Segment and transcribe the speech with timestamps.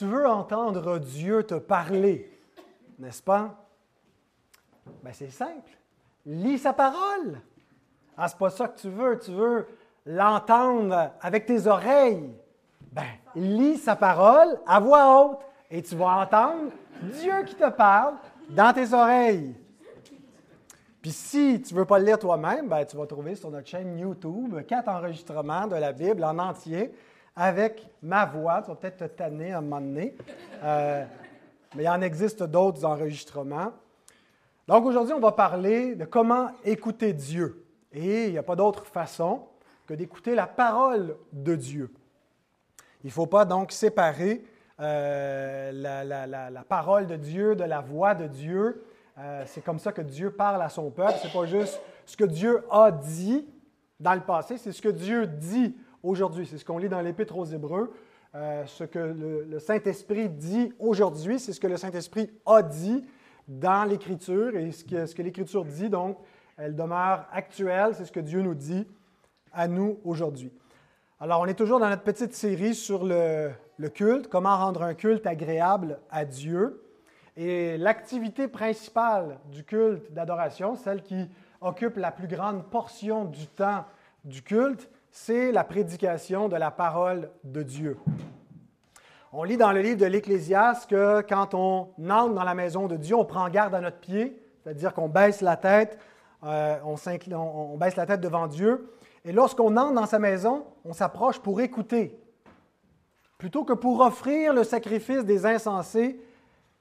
[0.00, 2.32] Tu veux entendre Dieu te parler,
[2.98, 3.54] n'est-ce pas?
[5.02, 5.76] Ben, c'est simple.
[6.24, 7.38] Lis sa parole.
[8.16, 9.18] Ah, c'est pas ça que tu veux.
[9.18, 9.66] Tu veux
[10.06, 12.34] l'entendre avec tes oreilles.
[12.90, 15.40] Ben, lis sa parole à voix haute
[15.70, 16.70] et tu vas entendre
[17.02, 18.14] Dieu qui te parle
[18.48, 19.54] dans tes oreilles.
[21.02, 23.68] Puis si tu ne veux pas le lire toi-même, ben, tu vas trouver sur notre
[23.68, 26.90] chaîne YouTube quatre enregistrements de la Bible en entier
[27.36, 28.62] avec ma voix.
[28.62, 30.14] Tu vas peut-être te tanner à un moment donné.
[30.62, 31.04] Euh,
[31.74, 33.72] mais il en existe d'autres enregistrements.
[34.66, 37.64] Donc aujourd'hui, on va parler de comment écouter Dieu.
[37.92, 39.46] Et il n'y a pas d'autre façon
[39.86, 41.92] que d'écouter la parole de Dieu.
[43.02, 44.44] Il ne faut pas donc séparer
[44.78, 48.84] euh, la, parole de Dieu de la voix de Dieu.
[49.18, 51.14] Euh, c'est comme ça que Dieu parle à son peuple.
[51.20, 53.46] Ce n'est pas juste ce que Dieu a dit
[53.98, 56.46] dans le passé, c'est ce que Dieu dit aujourd'hui.
[56.46, 57.92] C'est ce qu'on lit dans l'Épître aux Hébreux.
[58.34, 63.04] Euh, ce que le, Saint-Esprit dit aujourd'hui, c'est ce que le Saint-Esprit a dit
[63.48, 64.56] dans l'Écriture.
[64.56, 66.18] Et ce que, l'Écriture dit, donc,
[66.56, 67.94] elle demeure actuelle.
[67.94, 68.86] C'est ce que Dieu nous dit
[69.52, 70.52] à nous aujourd'hui.
[71.18, 73.52] Alors, on est toujours dans notre petite série sur le
[73.92, 76.82] culte, comment rendre un culte agréable à Dieu.
[77.36, 81.28] Et l'activité principale du culte d'adoration, celle qui
[81.60, 83.84] occupe la plus grande portion du temps
[84.24, 87.96] du culte, c'est la prédication de la parole de Dieu.
[89.32, 92.96] On lit dans le livre de l'Ecclésiaste que quand on entre dans la maison de
[92.96, 95.98] Dieu, on prend garde à notre pied, c'est-à-dire qu'on baisse la tête,
[96.44, 98.92] euh, on, baisse la tête devant Dieu.
[99.24, 102.18] Et lorsqu'on entre dans sa maison, on s'approche pour écouter,
[103.38, 106.20] plutôt que pour offrir le sacrifice des insensés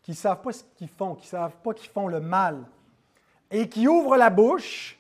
[0.02, 2.64] qui ne savent pas ce qu'ils font, qui ne savent pas qu'ils font le mal,
[3.52, 5.00] et qui ouvrent la bouche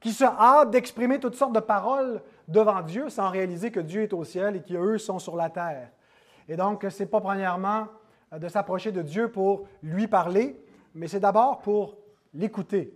[0.00, 4.12] qui se hâtent d'exprimer toutes sortes de paroles devant Dieu sans réaliser que Dieu est
[4.12, 5.90] au ciel et qu'eux sont sur la terre.
[6.48, 7.88] Et donc, ce n'est pas premièrement
[8.32, 10.62] euh, de s'approcher de Dieu pour lui parler,
[10.94, 11.98] mais c'est d'abord pour
[12.32, 12.92] l'écouter.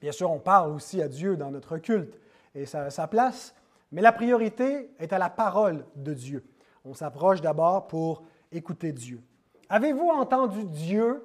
[0.00, 2.18] Bien sûr, on parle aussi à Dieu dans notre culte,
[2.54, 3.54] et ça a sa place,
[3.92, 6.44] mais la priorité est à la parole de Dieu.
[6.84, 9.22] On s'approche d'abord pour écouter Dieu.
[9.68, 11.24] Avez-vous entendu Dieu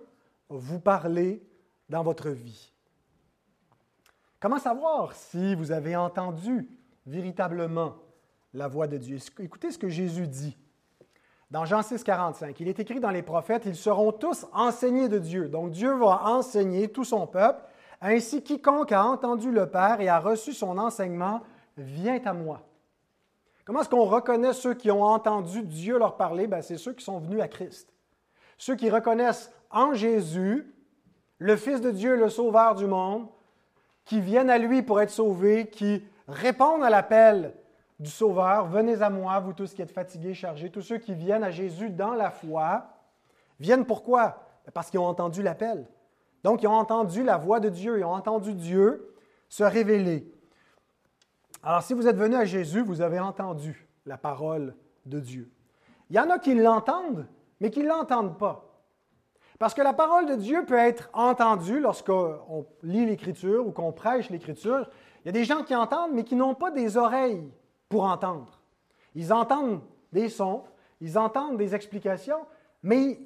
[0.49, 1.43] vous parler
[1.89, 2.73] dans votre vie?
[4.39, 6.67] Comment savoir si vous avez entendu
[7.05, 7.95] véritablement
[8.53, 9.17] la voix de Dieu?
[9.39, 10.57] Écoutez ce que Jésus dit.
[11.51, 15.19] Dans Jean 6, 45, il est écrit dans les prophètes, ils seront tous enseignés de
[15.19, 15.49] Dieu.
[15.49, 17.63] Donc Dieu va enseigner tout son peuple.
[18.01, 21.41] Ainsi, quiconque a entendu le Père et a reçu son enseignement
[21.77, 22.61] vient à moi.
[23.65, 26.47] Comment est-ce qu'on reconnaît ceux qui ont entendu Dieu leur parler?
[26.47, 27.93] Ben, c'est ceux qui sont venus à Christ.
[28.57, 30.73] Ceux qui reconnaissent en Jésus
[31.37, 33.27] le Fils de Dieu, le Sauveur du monde,
[34.05, 37.53] qui viennent à lui pour être sauvés, qui répondent à l'appel
[37.99, 41.43] du Sauveur, venez à moi, vous tous qui êtes fatigués, chargés, tous ceux qui viennent
[41.43, 42.87] à Jésus dans la foi,
[43.59, 44.43] viennent pourquoi?
[44.73, 45.87] Parce qu'ils ont entendu l'appel.
[46.43, 49.13] Donc, ils ont entendu la voix de Dieu, ils ont entendu Dieu
[49.47, 50.29] se révéler.
[51.61, 54.75] Alors, si vous êtes venu à Jésus, vous avez entendu la parole
[55.05, 55.49] de Dieu.
[56.09, 57.27] Il y en a qui l'entendent,
[57.59, 58.73] mais qui ne l'entendent pas.
[59.59, 64.29] Parce que la parole de Dieu peut être entendue lorsqu'on lit l'Écriture ou qu'on prêche
[64.29, 64.89] l'Écriture.
[65.23, 67.49] Il y a des gens qui entendent, mais qui n'ont pas des oreilles
[67.87, 68.59] pour entendre.
[69.15, 70.63] Ils entendent des sons,
[70.99, 72.45] ils entendent des explications,
[72.81, 73.19] mais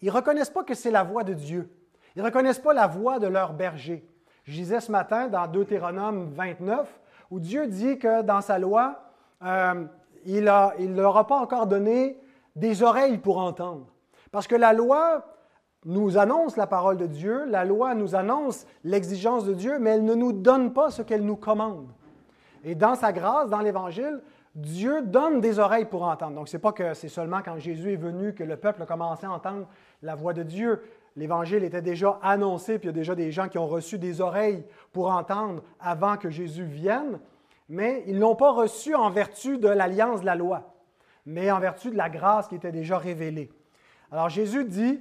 [0.00, 1.70] ils ne reconnaissent pas que c'est la voix de Dieu.
[2.14, 4.06] Ils ne reconnaissent pas la voix de leur berger.
[4.44, 7.00] Je disais ce matin dans Deutéronome 29,
[7.30, 9.00] où Dieu dit que dans sa loi,
[9.42, 9.84] euh,
[10.24, 12.18] il ne leur a pas encore donné
[12.56, 13.86] des oreilles pour entendre.
[14.30, 15.24] Parce que la loi
[15.84, 20.04] nous annonce la parole de Dieu, la loi nous annonce l'exigence de Dieu, mais elle
[20.04, 21.88] ne nous donne pas ce qu'elle nous commande.
[22.64, 24.20] Et dans sa grâce, dans l'Évangile,
[24.54, 26.34] Dieu donne des oreilles pour entendre.
[26.34, 28.86] Donc, ce n'est pas que c'est seulement quand Jésus est venu que le peuple a
[28.86, 29.66] commencé à entendre
[30.02, 30.82] la voix de Dieu.
[31.16, 34.20] L'Évangile était déjà annoncé, puis il y a déjà des gens qui ont reçu des
[34.20, 37.20] oreilles pour entendre avant que Jésus vienne,
[37.68, 40.74] mais ils ne l'ont pas reçu en vertu de l'alliance de la loi,
[41.24, 43.50] mais en vertu de la grâce qui était déjà révélée.
[44.10, 45.00] Alors Jésus dit,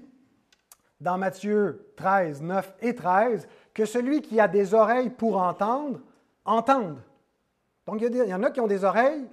[1.00, 6.00] dans Matthieu 13, 9 et 13, que celui qui a des oreilles pour entendre,
[6.46, 6.98] entende.
[7.86, 9.26] Donc il y, en a qui ont des oreilles,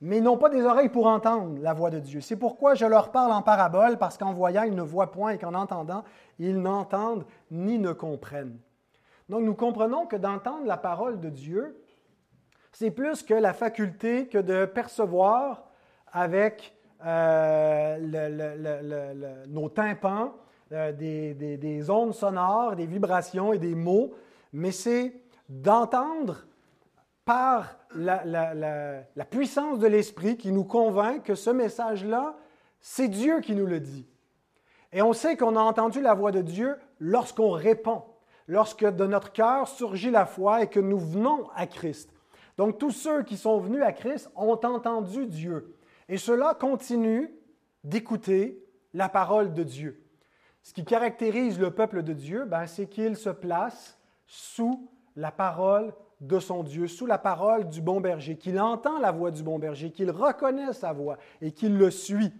[0.00, 2.20] mais n'ont pas des oreilles pour entendre la voix de Dieu.
[2.20, 5.38] C'est pourquoi je leur parle en parabole, parce qu'en voyant, ils ne voient point et
[5.38, 6.04] qu'en entendant,
[6.38, 8.58] ils n'entendent ni ne comprennent.
[9.28, 11.80] Donc nous comprenons que d'entendre la parole de Dieu,
[12.72, 15.64] c'est plus que la faculté que de percevoir
[16.12, 16.74] avec
[17.04, 17.98] euh,
[19.48, 20.32] nos tympans,
[20.72, 24.12] euh, des, ondes sonores, des vibrations et des mots,
[24.52, 25.14] mais c'est
[25.48, 26.46] d'entendre
[27.24, 32.36] par la, puissance de l'esprit qui nous convainc que ce message-là,
[32.80, 34.06] C'est Dieu qui nous le dit.
[34.92, 38.02] Et on sait qu'on a entendu la voix de Dieu lorsqu'on répond,
[38.46, 42.10] lorsque de notre cœur surgit la foi et que nous venons à Christ.
[42.56, 45.74] Donc tous ceux qui sont venus à Christ ont entendu Dieu.
[46.08, 47.34] Et cela continue
[47.82, 50.04] d'écouter la parole de Dieu.
[50.62, 55.92] Ce qui caractérise le peuple de Dieu, ben, c'est qu'il se place sous la parole
[56.20, 59.58] de son Dieu, sous la parole du bon berger, qu'il entend la voix du bon
[59.58, 62.32] berger, qu'il reconnaît sa voix et qu'il le suit.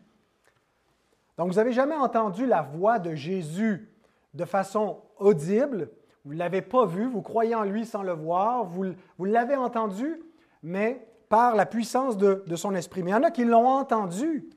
[1.36, 3.90] Donc, vous n'avez jamais entendu la voix de Jésus
[4.32, 5.90] de façon audible,
[6.24, 9.56] vous ne l'avez pas vu, vous croyez en lui sans le voir, vous, vous l'avez
[9.56, 10.22] entendu,
[10.62, 13.02] mais par la puissance de, son esprit.
[13.02, 14.48] Mais il y en a qui l'ont entendu,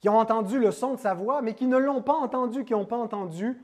[0.00, 2.72] qui ont entendu le son de sa voix, mais qui ne l'ont pas entendu, qui
[2.72, 3.60] n'ont pas entendu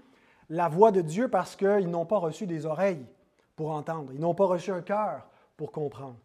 [0.51, 3.07] la voix de Dieu parce qu'ils n'ont pas reçu des oreilles
[3.55, 6.17] pour entendre, ils n'ont pas reçu un cœur pour comprendre.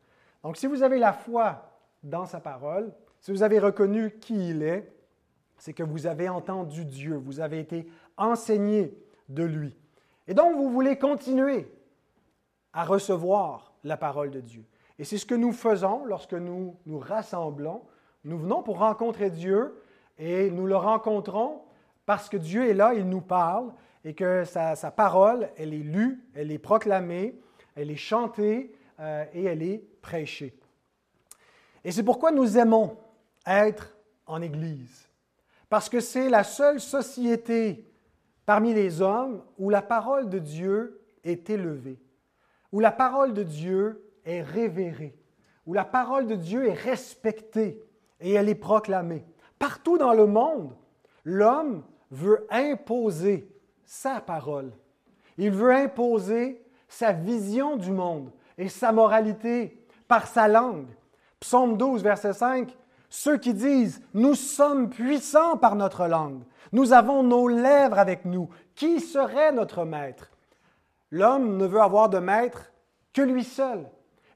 [0.42, 4.64] Donc si vous avez la foi dans sa parole, si vous avez reconnu qui il
[4.64, 4.92] est,
[5.60, 7.88] c'est que vous avez entendu Dieu, vous avez été
[8.18, 8.98] enseigné
[9.30, 9.78] de lui.
[10.28, 11.72] Et donc, vous voulez continuer
[12.74, 14.66] à recevoir la parole de Dieu.
[15.02, 17.82] Et c'est ce que nous faisons lorsque nous nous rassemblons.
[18.24, 19.82] Nous venons pour rencontrer Dieu
[20.20, 21.64] et nous le rencontrons
[22.06, 23.74] parce que Dieu est là, il nous parle
[24.06, 27.42] et que sa, parole, elle est lue, elle est proclamée,
[27.76, 30.56] elle est chantée euh, et elle est prêchée.
[31.84, 32.96] Et c'est pourquoi nous aimons
[33.48, 35.10] être en Église
[35.68, 37.92] parce que c'est la seule société
[38.46, 42.00] parmi les hommes où la parole de Dieu est élevée,
[42.72, 45.16] où la parole de Dieu est révérée,
[45.66, 47.84] où la parole de Dieu est respectée
[48.20, 49.26] et elle est proclamée.
[49.60, 50.76] Partout dans le monde,
[51.24, 53.48] l'homme veut imposer
[53.86, 54.72] sa parole.
[55.38, 60.90] Il veut imposer sa vision du monde et sa moralité par sa langue.
[61.40, 62.76] Psaume 12, verset 5,
[63.10, 68.50] ceux qui disent Nous sommes puissants par notre langue, nous avons nos lèvres avec nous,
[68.76, 70.32] qui serait notre maître?
[71.12, 72.72] L'homme ne veut avoir de maître
[73.14, 73.86] que lui seul.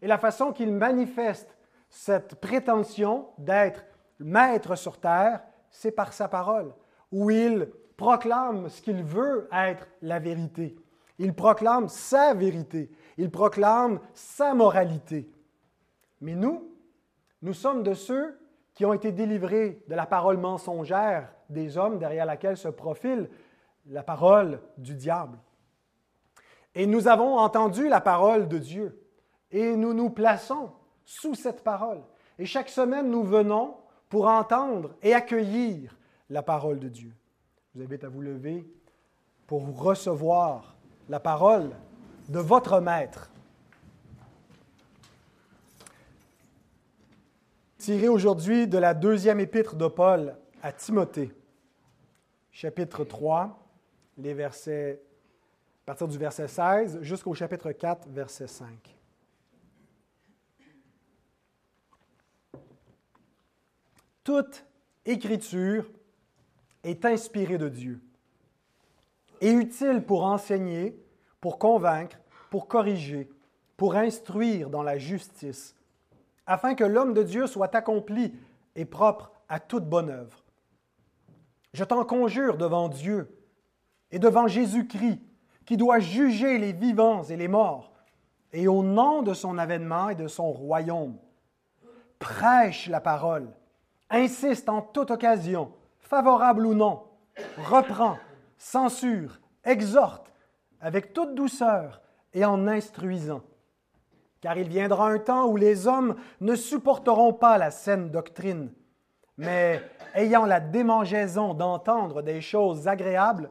[0.06, 1.58] Et la façon qu'il manifeste
[1.90, 3.84] cette prétention d'être
[4.20, 5.42] maître sur terre,
[5.72, 6.76] c'est par sa parole,
[7.12, 10.76] où il proclame ce qu'il veut être la vérité.
[11.18, 12.92] Il proclame sa vérité.
[13.18, 15.28] Il proclame sa moralité.
[16.22, 16.70] Mais nous,
[17.42, 18.40] nous sommes de ceux
[18.76, 23.28] qui ont été délivrés de la parole mensongère des hommes derrière laquelle se profile
[23.88, 25.40] la parole du diable.
[26.76, 29.02] Et nous avons entendu la parole de Dieu
[29.56, 30.70] et nous nous plaçons
[31.06, 32.02] sous cette parole.
[32.38, 33.76] Et chaque semaine, nous venons
[34.10, 35.98] pour entendre et accueillir
[36.30, 37.14] la parole de Dieu.
[37.74, 38.68] Je vous invite à vous lever
[39.48, 40.76] pour recevoir
[41.08, 41.72] la parole
[42.28, 43.32] de votre Maître.
[47.78, 51.32] tiré aujourd'hui de la deuxième épître de Paul à Timothée,
[52.52, 53.64] chapitre 3,
[54.18, 55.04] les versets,
[55.84, 58.96] à partir du verset 16 jusqu'au chapitre 4, verset 5.
[64.26, 64.66] Toute
[65.06, 65.90] écriture
[66.84, 68.02] est inspirée de Dieu
[69.40, 71.02] et utile pour enseigner,
[71.40, 72.18] pour convaincre,
[72.50, 73.30] pour corriger,
[73.78, 75.76] pour instruire dans la justice
[76.48, 78.34] afin que l'homme de Dieu soit accompli
[78.76, 80.44] et propre à toute bonne œuvre.
[81.74, 83.38] Je t'en conjure devant Dieu
[84.12, 85.22] et devant Jésus-Christ,
[85.66, 87.92] qui doit juger les vivants et les morts,
[88.54, 91.18] et au nom de son avènement et de son royaume.
[92.20, 93.52] Prêche la parole,
[94.10, 97.04] insiste en toute occasion, favorable ou non,
[97.70, 98.18] reprend,
[98.58, 100.32] censure, exhorte,
[100.80, 102.02] avec toute douceur
[102.34, 103.42] et en instruisant
[104.46, 108.72] car il viendra un temps où les hommes ne supporteront pas la saine doctrine,
[109.40, 109.82] mais
[110.14, 113.50] ayant la démangeaison d'entendre des choses agréables,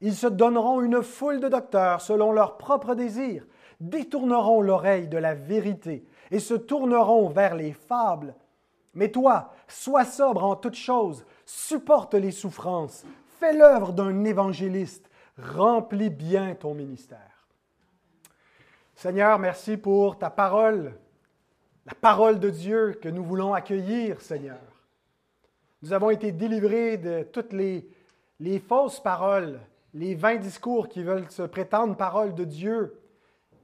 [0.00, 3.44] ils se donneront une foule de docteurs selon leurs propres désirs,
[3.80, 8.36] détourneront l'oreille de la vérité et se tourneront vers les fables.
[8.96, 13.04] Mais toi, sois sobre en toutes choses, supporte les souffrances,
[13.38, 17.46] fais l'œuvre d'un évangéliste, remplis bien ton ministère.
[18.94, 20.98] Seigneur, merci pour ta parole,
[21.84, 24.62] la parole de Dieu que nous voulons accueillir, Seigneur.
[25.82, 27.86] Nous avons été délivrés de toutes les,
[28.66, 29.60] fausses paroles,
[29.92, 32.98] les vains discours qui veulent se prétendre paroles de Dieu,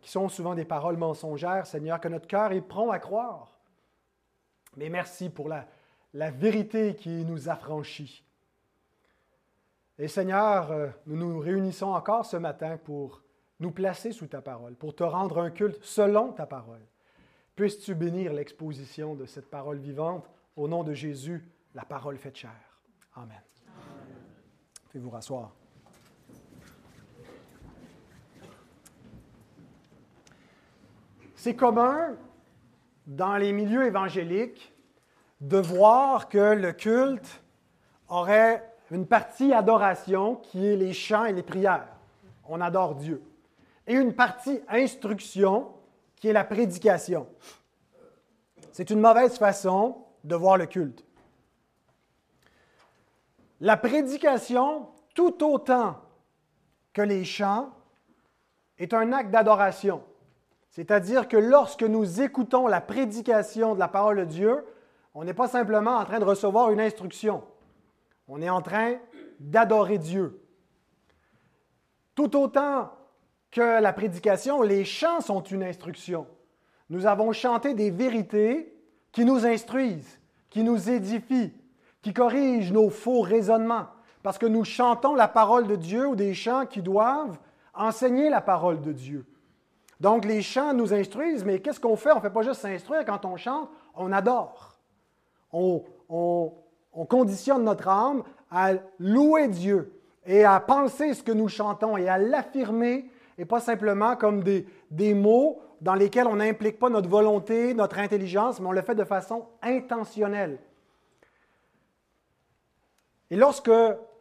[0.02, 3.48] qui sont souvent des paroles mensongères, Seigneur, que notre cœur est prompt à croire.
[4.76, 5.66] Mais merci pour la,
[6.30, 8.24] vérité qui nous affranchit.
[9.98, 13.22] Et Seigneur, euh, nous nous réunissons encore ce matin pour
[13.60, 16.84] nous placer sous ta parole, pour te rendre un culte selon ta parole.
[17.54, 20.28] Puisses tu bénir l'exposition de cette parole vivante?
[20.56, 22.80] Au nom de Jésus, la parole faite chair.
[23.14, 23.40] Amen.
[24.90, 25.54] Faites-vous rasseoir.
[31.34, 32.16] C'est commun
[33.06, 34.72] dans les milieux évangéliques
[35.40, 37.42] de voir que le culte
[38.08, 41.88] aurait une partie adoration qui est les chants et les prières.
[42.48, 43.22] On adore Dieu.
[43.86, 45.72] Et une partie instruction
[46.16, 47.26] qui est la prédication.
[48.70, 51.04] C'est une mauvaise façon de voir le culte.
[53.60, 55.96] La prédication, tout autant
[56.92, 57.70] que les chants,
[58.78, 60.02] est un acte d'adoration.
[60.72, 64.64] C'est-à-dire que lorsque nous écoutons la prédication de la parole de Dieu,
[65.14, 67.44] on n'est pas simplement en train de recevoir une instruction.
[68.26, 68.94] On est en train
[69.38, 70.40] d'adorer Dieu.
[72.14, 72.90] Tout autant
[73.50, 76.26] que la prédication, les chants sont une instruction.
[76.88, 78.74] Nous avons chanté des vérités
[79.12, 81.52] qui nous instruisent, qui nous édifient,
[82.00, 83.88] qui corrigent nos faux raisonnements,
[84.22, 87.38] parce que nous chantons la parole de Dieu ou des chants qui doivent
[87.74, 89.26] enseigner la parole de Dieu.
[90.02, 92.10] Donc les chants nous instruisent, mais qu'est-ce qu'on fait?
[92.10, 94.76] On ne fait pas juste s'instruire quand on chante, on adore.
[95.52, 101.96] On, on conditionne notre âme à louer Dieu et à penser ce que nous chantons
[101.96, 106.88] et à l'affirmer, et pas simplement comme des, des mots dans lesquels on n'implique pas
[106.88, 110.58] notre volonté, notre intelligence, mais on le fait de façon intentionnelle.
[113.30, 113.70] Et lorsque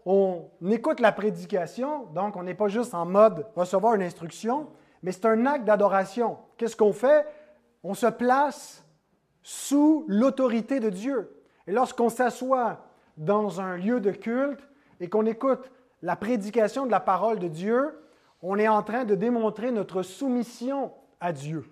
[0.06, 4.68] on écoute la prédication, donc on n'est pas juste en mode recevoir une instruction,
[5.04, 6.38] mais c'est un acte d'adoration.
[6.58, 7.26] Qu'est-ce qu'on fait?
[7.84, 8.86] On se place
[9.44, 11.36] sous l'autorité de Dieu.
[11.68, 12.86] Et lorsqu'on s'assoit
[13.18, 14.68] dans un lieu de culte
[15.00, 17.98] et qu'on écoute la prédication de la parole de Dieu,
[18.42, 21.66] on est en train de démontrer notre soumission à Dieu.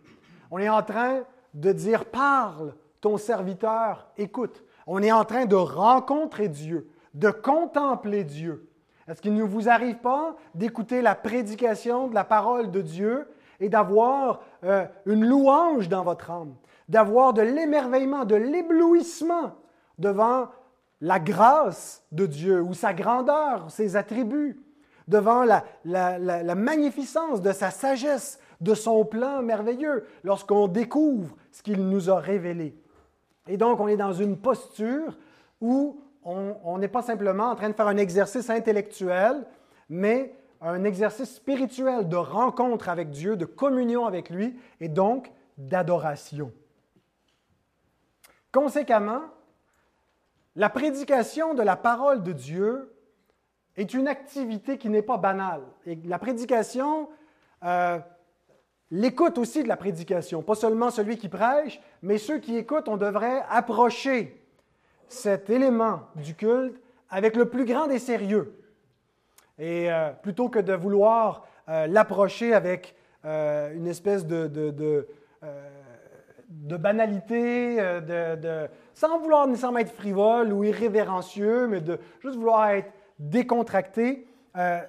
[0.51, 4.63] On est en train de dire, parle, ton serviteur, écoute.
[4.85, 8.68] On est en train de rencontrer Dieu, de contempler Dieu.
[9.09, 13.27] Est-ce qu'il ne vous arrive pas d'écouter la prédication de la parole de Dieu
[13.59, 16.53] et d'avoir euh, une louange dans votre âme,
[16.87, 19.55] d'avoir de l'émerveillement, de l'éblouissement
[19.97, 20.49] devant
[21.01, 24.61] la grâce de Dieu ou sa grandeur, ses attributs,
[25.07, 32.11] devant la, magnificence de sa sagesse, de son plan merveilleux, lorsqu'on découvre ce qu'il nous
[32.11, 32.77] a révélé?
[33.47, 35.17] Et donc, on est dans une posture
[35.61, 39.45] où on n'est pas simplement en train de faire un exercice intellectuel,
[39.89, 46.51] mais un exercice spirituel de rencontre avec Dieu, de communion avec lui et donc d'adoration.
[48.51, 49.21] Conséquemment,
[50.55, 52.93] la prédication de la parole de Dieu
[53.77, 55.61] est une activité qui n'est pas banale.
[55.85, 57.09] Et la prédication,
[57.63, 57.99] euh,
[58.91, 62.97] l'écoute aussi de la prédication, pas seulement celui qui prêche, mais ceux qui écoutent, on
[62.97, 64.38] devrait approcher
[65.09, 68.55] cet élément du culte avec le plus grand des sérieux.
[69.57, 75.05] Et euh, plutôt que de vouloir euh, l'approcher avec une espèce de, de,
[76.47, 82.93] de banalité, de, sans vouloir nécessairement être frivole ou irrévérencieux, mais de juste vouloir être
[83.19, 84.25] décontracté,
[84.57, 84.81] euh,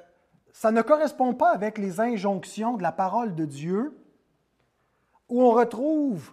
[0.52, 3.96] ça ne correspond pas avec les injonctions de la parole de Dieu,
[5.28, 6.32] où on retrouve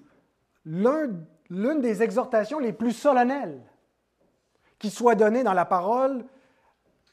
[0.66, 3.62] l'une des exhortations les plus solennelles
[4.80, 6.26] qui soit donnée dans la parole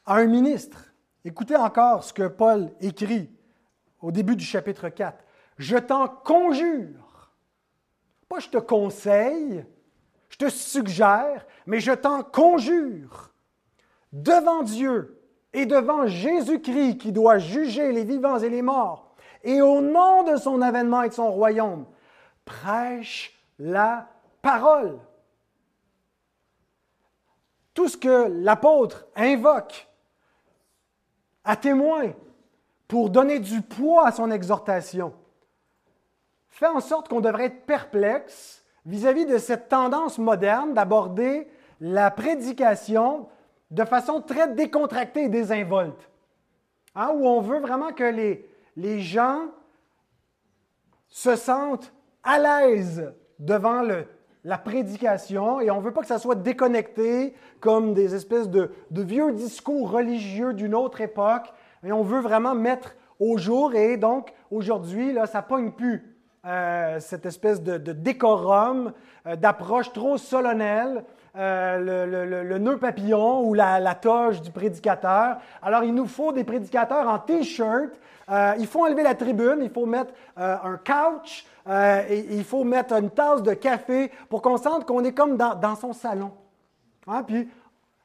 [0.05, 0.93] à un ministre.
[1.23, 3.29] Écoutez encore ce que Paul écrit
[4.01, 5.17] au début du chapitre 4.
[5.57, 7.31] Je t'en conjure,
[8.29, 9.65] pas je te conseille,
[10.29, 13.31] je te suggère, mais je t'en conjure,
[14.11, 15.21] devant Dieu
[15.53, 20.37] et devant Jésus-Christ qui doit juger les vivants et les morts, et au nom de
[20.37, 21.85] son avènement et de son royaume,
[22.43, 24.09] prêche la
[24.41, 24.99] parole.
[27.75, 29.87] Tout ce que l'apôtre invoque
[31.43, 32.13] à témoin
[32.87, 35.13] pour donner du poids à son exhortation
[36.47, 41.49] fait en sorte qu'on devrait être perplexe vis-à-vis de cette tendance moderne d'aborder
[41.81, 43.27] la prédication
[43.71, 46.09] de façon très décontractée et désinvolte,
[46.95, 49.47] hein, où on veut vraiment que les, les gens
[51.09, 51.91] se sentent
[52.23, 54.07] à l'aise devant le,
[54.45, 58.71] la prédication et on ne veut pas que ça soit déconnecté comme des espèces de,
[58.91, 61.51] vieux discours religieux d'une autre époque.
[61.83, 66.15] Et on veut vraiment mettre au jour et donc aujourd'hui, là, ça pogne plus.
[66.45, 68.93] Euh, cette espèce de, décorum,
[69.25, 71.03] euh, d'approche trop solennelle,
[71.35, 75.37] euh, le, nœud papillon ou la, toge du prédicateur.
[75.63, 77.99] Alors, il nous faut des prédicateurs en T-shirt.
[78.29, 83.09] Il faut enlever la tribune, il faut mettre un couch, et, il faut mettre une
[83.09, 86.31] tasse de café pour qu'on sente qu'on est comme dans, son salon.
[87.07, 87.23] Hein?
[87.23, 87.47] Puis,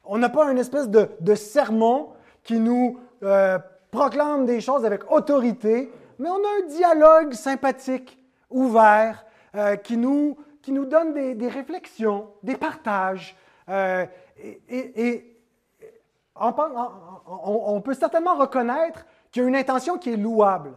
[0.04, 2.10] On n'a pas une espèce de, sermon
[2.42, 3.58] qui nous euh,
[3.90, 8.18] proclame des choses avec autorité, mais on a un dialogue sympathique,
[8.50, 9.24] ouvert,
[9.54, 13.36] euh, qui, nous, qui nous donne des, réflexions, des partages.
[13.68, 14.06] Euh,
[14.68, 15.26] et,
[16.34, 20.72] on, peut certainement reconnaître qu'il y a une intention qui est louable.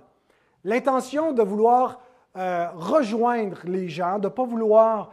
[0.64, 2.00] L'intention de vouloir
[2.36, 5.12] rejoindre les gens, de ne pas vouloir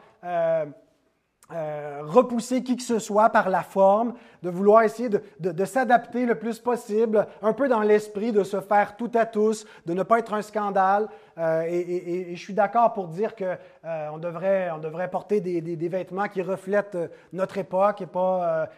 [1.52, 6.36] euh, repousser qui que ce soit par la forme, de vouloir essayer de, s'adapter le
[6.36, 10.20] plus possible, un peu dans l'esprit de se faire tout à tous, de ne pas
[10.20, 11.08] être un scandale.
[11.38, 16.28] Euh, et, je suis d'accord pour dire qu'on euh, devrait, on devrait porter des, vêtements
[16.28, 16.96] qui reflètent
[17.32, 18.00] notre époque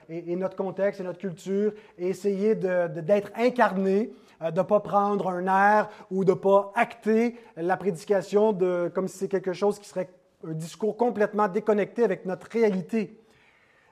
[0.08, 4.14] et, et, notre contexte et notre culture, et essayer d'être incarné
[4.50, 9.08] de ne pas prendre un air ou de ne pas acter la prédication de, comme
[9.08, 10.10] si c'est quelque chose qui serait
[10.46, 13.20] un discours complètement déconnecté avec notre réalité.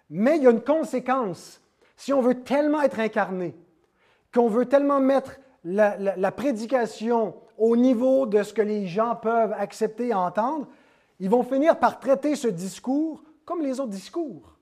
[0.08, 1.60] Mais il y a une conséquence.
[1.96, 3.54] Si on veut tellement être incarné,
[4.34, 10.08] qu'on veut tellement mettre la, prédication au niveau de ce que les gens peuvent accepter
[10.08, 10.66] et entendre,
[11.20, 14.56] ils vont finir par traiter ce discours comme les autres discours.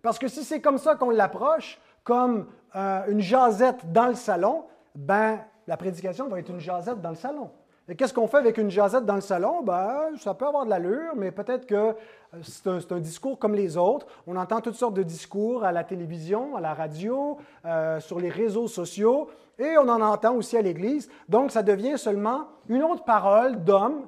[0.00, 4.64] Parce que si c'est comme ça qu'on l'approche, comme euh, une jasette dans le salon,
[4.94, 7.50] ben la prédication va être une jasette dans le salon.
[7.88, 9.62] Et qu'est-ce qu'on fait avec une jasette dans le salon?
[9.62, 11.94] Ben, ça peut avoir de l'allure, mais peut-être que euh,
[12.42, 14.06] c'est un, discours comme les autres.
[14.26, 18.30] On entend toutes sortes de discours à la télévision, à la radio, euh, sur les
[18.30, 21.10] réseaux sociaux, et on en entend aussi à l'Église.
[21.28, 24.06] Donc, ça devient seulement une autre parole d'homme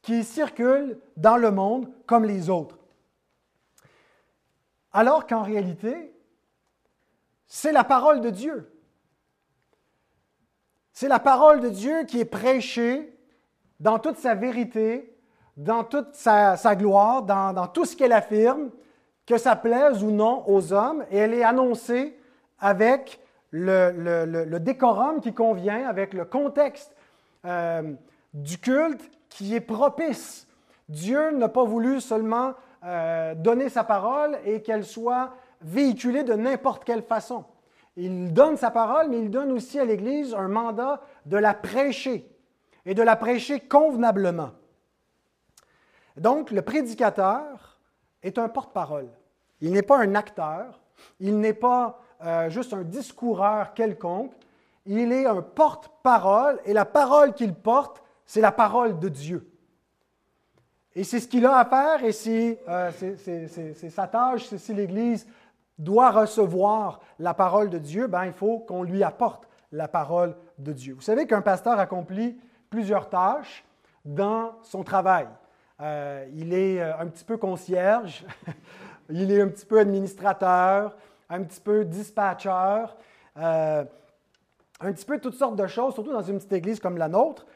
[0.00, 2.78] qui circule dans le monde comme les autres.
[4.92, 6.14] Alors qu'en réalité,
[7.46, 8.73] c'est la parole de Dieu.
[10.96, 13.12] C'est la parole de Dieu qui est prêchée
[13.80, 15.12] dans toute sa vérité,
[15.56, 18.70] dans toute sa, gloire, dans, tout ce qu'elle affirme,
[19.26, 22.16] que ça plaise ou non aux hommes, et elle est annoncée
[22.60, 23.18] avec
[23.50, 26.94] le, décorum qui convient, avec le contexte
[27.44, 27.92] euh,
[28.32, 30.46] du culte qui est propice.
[30.88, 32.52] Dieu n'a pas voulu seulement
[32.84, 37.44] euh, donner sa parole et qu'elle soit véhiculée de n'importe quelle façon.
[37.96, 42.28] Il donne sa parole, mais il donne aussi à l'Église un mandat de la prêcher
[42.84, 44.50] et de la prêcher convenablement.
[46.16, 47.78] Donc, le prédicateur
[48.22, 49.08] est un porte-parole.
[49.60, 50.80] Il n'est pas un acteur,
[51.20, 54.32] il n'est pas euh, juste un discoureur quelconque,
[54.86, 59.50] il est un porte-parole et la parole qu'il porte, c'est la parole de Dieu.
[60.96, 62.90] Et c'est ce qu'il a à faire et c'est euh,
[63.90, 65.26] sa tâche, si l'Église
[65.78, 70.72] doit recevoir la parole de Dieu, ben, il faut qu'on lui apporte la parole de
[70.72, 70.94] Dieu.
[70.94, 72.38] Vous savez qu'un pasteur accomplit
[72.70, 73.64] plusieurs tâches
[74.04, 75.26] dans son travail.
[75.80, 78.24] Euh, il est euh, un petit peu concierge,
[79.10, 80.96] il est un petit peu administrateur,
[81.28, 82.84] un petit peu dispatcher,
[83.36, 83.84] euh,
[84.80, 87.46] un petit peu toutes sortes de choses, surtout dans une petite église comme la nôtre.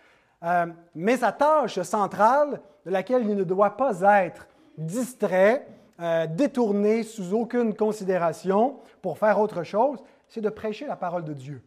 [0.94, 5.66] mais sa tâche centrale, de laquelle il ne doit pas être distrait,
[6.00, 11.32] euh, détourné sous aucune considération pour faire autre chose, c'est de prêcher la parole de
[11.32, 11.60] Dieu.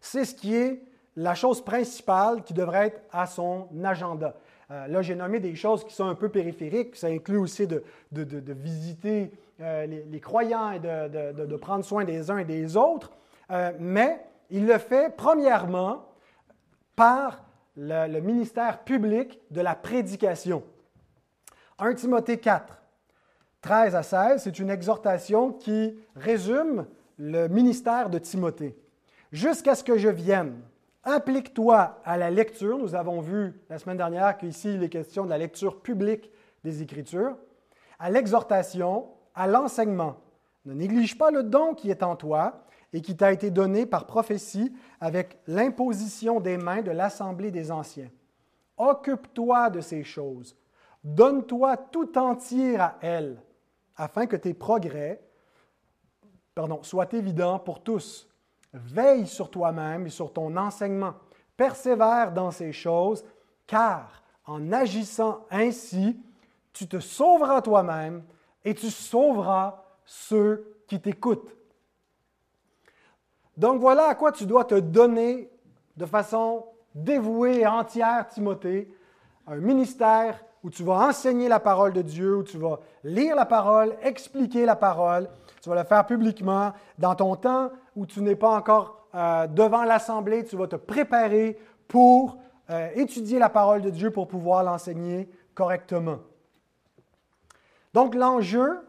[0.00, 0.80] C'est ce qui est
[1.16, 4.36] la chose principale qui devrait être à son agenda.
[4.70, 6.94] Euh, là, j'ai nommé des choses qui sont un peu périphériques.
[6.94, 12.44] Ça inclut aussi de, visiter euh, les, croyants et de, prendre soin des uns et
[12.44, 13.10] des autres.
[13.80, 16.06] mais il le fait premièrement
[16.94, 17.42] par
[17.76, 20.62] le ministère public de la prédication.
[21.78, 22.83] 1 Timothée 4.
[23.64, 26.84] 13 à 16, c'est une exhortation qui résume
[27.16, 28.76] le ministère de Timothée.
[29.32, 30.60] Jusqu'à ce que je vienne,
[31.02, 32.76] implique-toi à la lecture.
[32.76, 36.30] Nous avons vu la semaine dernière qu'ici, il est question de la lecture publique
[36.62, 37.38] des Écritures,
[37.98, 40.16] à l'exhortation, à l'enseignement.
[40.66, 44.04] Ne néglige pas le don qui est en toi et qui t'a été donné par
[44.04, 48.10] prophétie avec l'imposition des mains de l'Assemblée des anciens.
[48.76, 50.54] Occupe-toi de ces choses.
[51.02, 53.38] Donne-toi tout entier à elles
[53.96, 55.20] afin que tes progrès
[56.54, 58.28] pardon, soient évidents pour tous.
[58.72, 61.14] Veille sur toi-même et sur ton enseignement.
[61.56, 63.24] Persévère dans ces choses,
[63.66, 66.20] car en agissant ainsi,
[66.72, 68.24] tu te sauveras toi-même
[68.64, 71.56] et tu sauveras ceux qui t'écoutent.
[73.56, 75.50] Donc voilà à quoi tu dois te donner
[75.96, 78.92] de façon dévouée et entière, Timothée,
[79.46, 83.44] un ministère où tu vas enseigner la parole de Dieu, où tu vas lire la
[83.44, 85.28] parole, expliquer la parole.
[85.60, 86.72] Tu vas le faire publiquement.
[86.98, 91.58] Dans ton temps où tu n'es pas encore euh, devant l'assemblée, tu vas te préparer
[91.86, 92.38] pour
[92.70, 96.20] euh, étudier la parole de Dieu pour pouvoir l'enseigner correctement.
[97.92, 98.88] Donc l'enjeu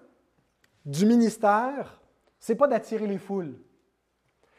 [0.85, 1.99] du ministère,
[2.39, 3.59] c'est pas d'attirer les foules.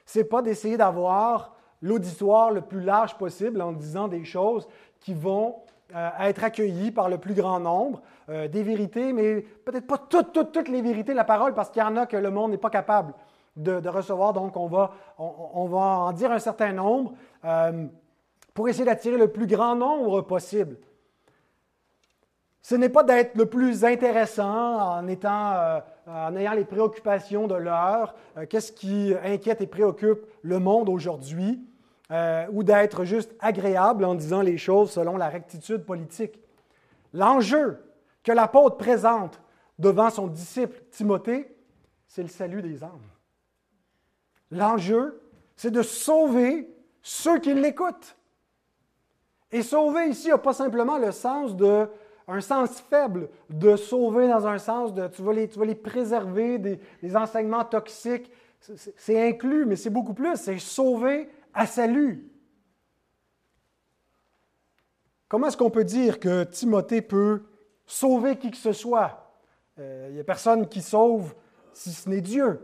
[0.04, 4.68] C'est pas d'essayer d'avoir l'auditoire le plus large possible en disant des choses
[5.00, 5.56] qui vont
[5.94, 10.32] euh, être accueillies par le plus grand nombre, euh, des vérités, mais peut-être pas toutes,
[10.32, 12.50] toutes, toutes les vérités de la parole, parce qu'il y en a que le monde
[12.50, 13.14] n'est pas capable
[13.54, 14.32] de, recevoir.
[14.32, 17.86] Donc, on va, on, va en dire un certain nombre euh,
[18.52, 20.76] pour essayer d'attirer le plus grand nombre possible.
[22.62, 28.16] Ce n'est pas d'être le plus intéressant en, étant, en ayant les préoccupations de l'heure,
[28.50, 31.64] qu'est-ce qui inquiète et préoccupe le monde aujourd'hui,
[32.10, 36.38] ou d'être juste agréable en disant les choses selon la rectitude politique.
[37.12, 37.82] L'enjeu
[38.22, 39.40] que l'apôtre présente
[39.78, 41.56] devant son disciple Timothée,
[42.06, 42.90] c'est le salut des âmes.
[44.50, 45.20] L'enjeu,
[45.56, 46.68] c'est de sauver
[47.02, 48.16] ceux qui l'écoutent.
[49.52, 51.88] Et sauver ici n'a pas simplement le sens de
[52.28, 57.64] un sens faible de sauver dans un sens de tu vas les préserver des, enseignements
[57.64, 58.30] toxiques.
[58.96, 60.36] C'est inclus, mais c'est beaucoup plus.
[60.36, 62.30] C'est sauver à salut.
[65.26, 67.44] Comment est-ce qu'on peut dire que Timothée peut
[67.86, 69.32] sauver qui que ce soit?
[69.78, 71.34] Euh, il n'y a personne qui sauve
[71.72, 72.60] si ce n'est Dieu.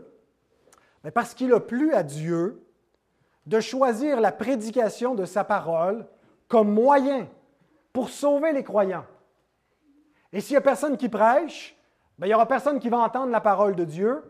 [1.03, 2.63] Mais parce qu'il a plu à Dieu
[3.47, 6.07] de choisir la prédication de sa parole
[6.47, 7.27] comme moyen
[7.91, 9.05] pour sauver les croyants.
[10.31, 11.75] Et s'il n'y a personne qui prêche,
[12.17, 14.23] ben, il n'y aura personne qui va entendre la parole de Dieu.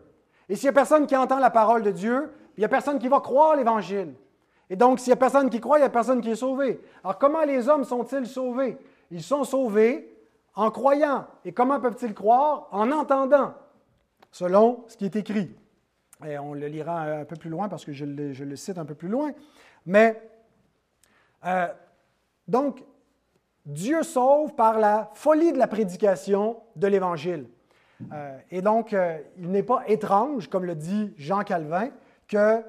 [0.48, 2.98] Et s'il n'y a personne qui entend la parole de Dieu, il n'y a personne
[2.98, 4.14] qui va croire l'Évangile.
[4.70, 6.80] Et donc, s'il n'y a personne qui croit, il n'y a personne qui est sauvé.
[7.02, 8.78] Alors, comment les hommes sont-ils sauvés?
[9.10, 10.10] Ils sont sauvés
[10.54, 11.26] en croyant.
[11.44, 12.68] Et comment peuvent-ils croire?
[12.70, 13.54] En entendant,
[14.30, 15.54] selon ce qui est écrit.
[16.26, 18.94] Et on le lira un peu plus loin parce que je le, cite un peu
[18.94, 19.32] plus loin.
[19.84, 20.20] Mais,
[21.44, 21.66] euh,
[22.48, 22.82] donc,
[23.66, 27.46] Dieu sauve par la folie de la prédication de l'Évangile.
[28.12, 31.90] Euh, et donc, euh, il n'est pas étrange, comme le dit Jean Calvin,
[32.28, 32.62] que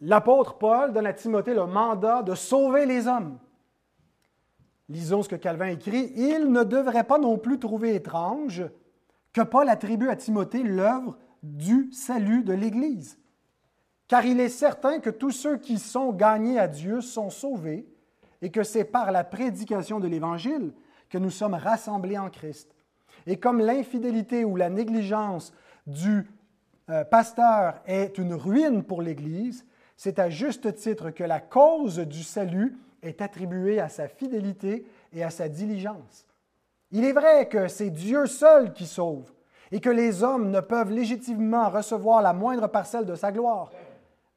[0.00, 3.38] l'apôtre Paul donne à Timothée le mandat de sauver les hommes.
[4.88, 6.12] Lisons ce que Calvin écrit.
[6.16, 8.64] Il ne devrait pas non plus trouver étrange
[9.32, 13.18] que Paul attribue à Timothée l'œuvre du salut de l'Église.
[14.08, 17.88] Car il est certain que tous ceux qui sont gagnés à Dieu sont sauvés
[18.42, 20.72] et que c'est par la prédication de l'Évangile
[21.08, 22.74] que nous sommes rassemblés en Christ.
[23.26, 25.52] Et comme l'infidélité ou la négligence
[25.86, 26.28] du
[26.88, 29.64] euh, pasteur est une ruine pour l'Église,
[30.02, 35.22] c'est à juste titre que la cause du salut est attribuée à sa fidélité et
[35.22, 36.24] à sa diligence.
[36.90, 39.30] Il est vrai que c'est Dieu seul qui sauve,
[39.70, 43.72] et que les hommes ne peuvent légitimement recevoir la moindre parcelle de sa gloire.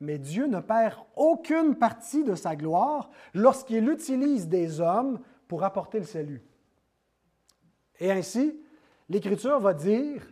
[0.01, 5.99] Mais Dieu ne perd aucune partie de sa gloire lorsqu'il utilise des hommes pour apporter
[5.99, 6.43] le salut.
[8.01, 8.59] Et ainsi,
[9.07, 10.27] l'Écriture va dire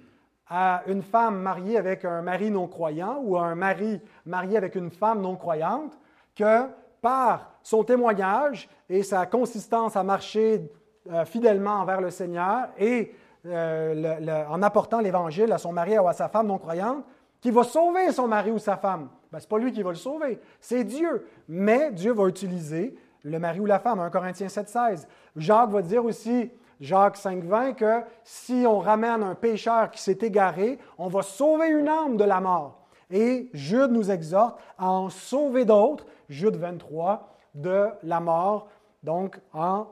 [0.54, 4.76] à une femme mariée avec un mari non croyant ou à un mari marié avec
[4.76, 5.98] une femme non croyante
[6.36, 6.68] que
[7.02, 10.70] par son témoignage et sa consistance à marcher
[11.10, 16.14] euh, fidèlement envers le Seigneur et euh, en apportant l'Évangile à son mari ou à
[16.14, 17.06] sa femme non croyante,
[17.40, 19.08] qui va sauver son mari ou sa femme.
[19.32, 21.26] Ben, ce n'est pas lui qui va le sauver, c'est Dieu.
[21.48, 25.08] Mais Dieu va utiliser le mari ou la femme, 1 Corinthiens 7, 16.
[25.38, 30.17] Jacques va dire aussi, Jacques 5, 20, que si on ramène un pécheur qui s'est
[30.22, 32.88] égaré, on va sauver une âme de la mort.
[33.12, 38.67] Et Jude nous exhorte à en sauver d'autres, Jude 23, de la mort,
[39.04, 39.88] donc en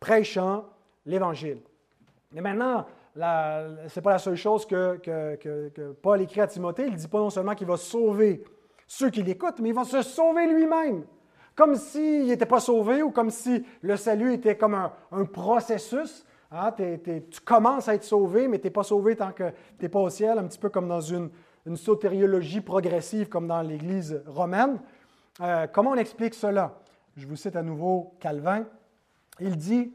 [0.00, 0.64] prêchant
[1.06, 1.62] l'Évangile.
[2.32, 2.84] Mais maintenant,
[3.16, 6.86] ce n'est pas la seule chose que, que, Paul écrit à Timothée.
[6.88, 8.44] Il dit pas non seulement qu'il va sauver
[8.86, 11.04] ceux qui l'écoutent, mais il va se sauver lui-même.
[11.54, 16.26] Comme s'il n'était pas sauvé ou comme si le salut était comme un, processus.
[16.54, 16.72] Hein.
[16.76, 19.98] tu commences à être sauvé, mais tu n'es pas sauvé tant que tu n'es pas
[19.98, 21.30] au ciel, un petit peu comme dans une,
[21.74, 24.78] sotériologie progressive, comme dans l'Église romaine.
[25.40, 26.78] Euh, comment on explique cela?
[27.16, 28.64] Je vous cite à nouveau Calvin.
[29.40, 29.92] Il dit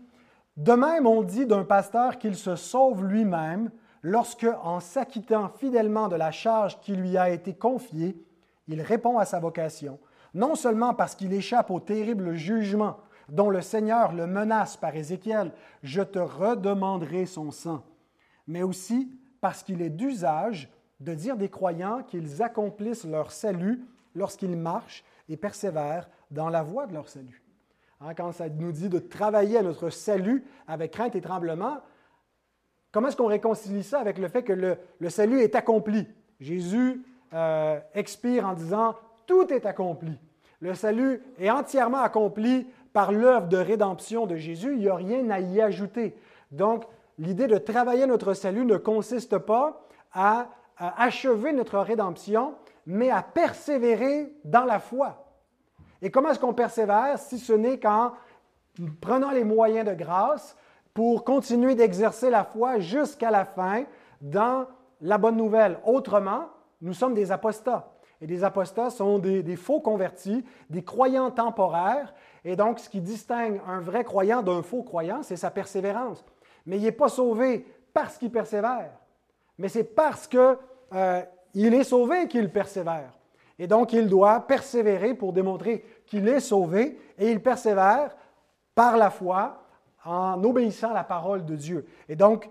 [0.58, 6.18] de même, on dit d'un pasteur qu'il se sauve lui-même lorsque, en s'acquittant fidèlement de
[6.18, 8.22] la charge qui lui a été confiée,
[8.68, 10.00] il répond à sa vocation,
[10.34, 12.98] non seulement parce qu'il échappe au terrible jugement
[13.32, 15.52] dont le Seigneur le menace par Ézéchiel,
[15.84, 17.84] je te redemanderai son sang,
[18.48, 19.12] mais aussi
[19.42, 25.38] parce qu'il est d'usage de dire des croyants qu'ils accomplissent leur salut lorsqu'ils marchent et
[25.38, 27.42] persévèrent dans la voie de leur salut.
[28.02, 31.78] Hein, quand ça nous dit de travailler à notre salut avec crainte et tremblement,
[32.92, 36.08] comment est-ce qu'on réconcilie ça avec le fait que le, salut est accompli?
[36.40, 40.18] Jésus euh, expire en disant Tout est accompli.
[40.62, 42.68] Le salut est entièrement accompli
[43.00, 44.74] par l'œuvre de rédemption de Jésus.
[44.74, 46.18] Il n'y a rien à y ajouter.
[46.52, 46.84] Donc,
[47.18, 54.34] l'idée de travailler notre salut ne consiste pas à achever notre rédemption, mais à persévérer
[54.44, 55.32] dans la foi.
[56.02, 58.12] Et comment est-ce qu'on persévère si ce n'est qu'en
[59.00, 60.58] prenant les moyens de grâce
[60.94, 63.86] pour continuer d'exercer la foi jusqu'à la fin
[64.20, 64.66] dans
[65.00, 65.80] la bonne nouvelle?
[65.86, 66.50] Autrement,
[66.82, 67.94] nous sommes des apostats.
[68.22, 72.14] Et des apostats sont des, faux convertis, des croyants temporaires.
[72.46, 76.24] Et donc, ce qui distingue un vrai croyant d'un faux croyant, c'est sa persévérance.
[76.66, 78.92] Mais il n'est pas sauvé parce qu'il persévère,
[79.58, 80.58] mais c'est parce qu'il
[80.94, 81.22] euh,
[81.56, 83.12] est sauvé qu'il persévère.
[83.58, 88.16] Et donc, il doit persévérer pour démontrer qu'il est sauvé, et il persévère
[88.74, 89.62] par la foi
[90.06, 91.86] en obéissant à la parole de Dieu.
[92.08, 92.50] Et donc,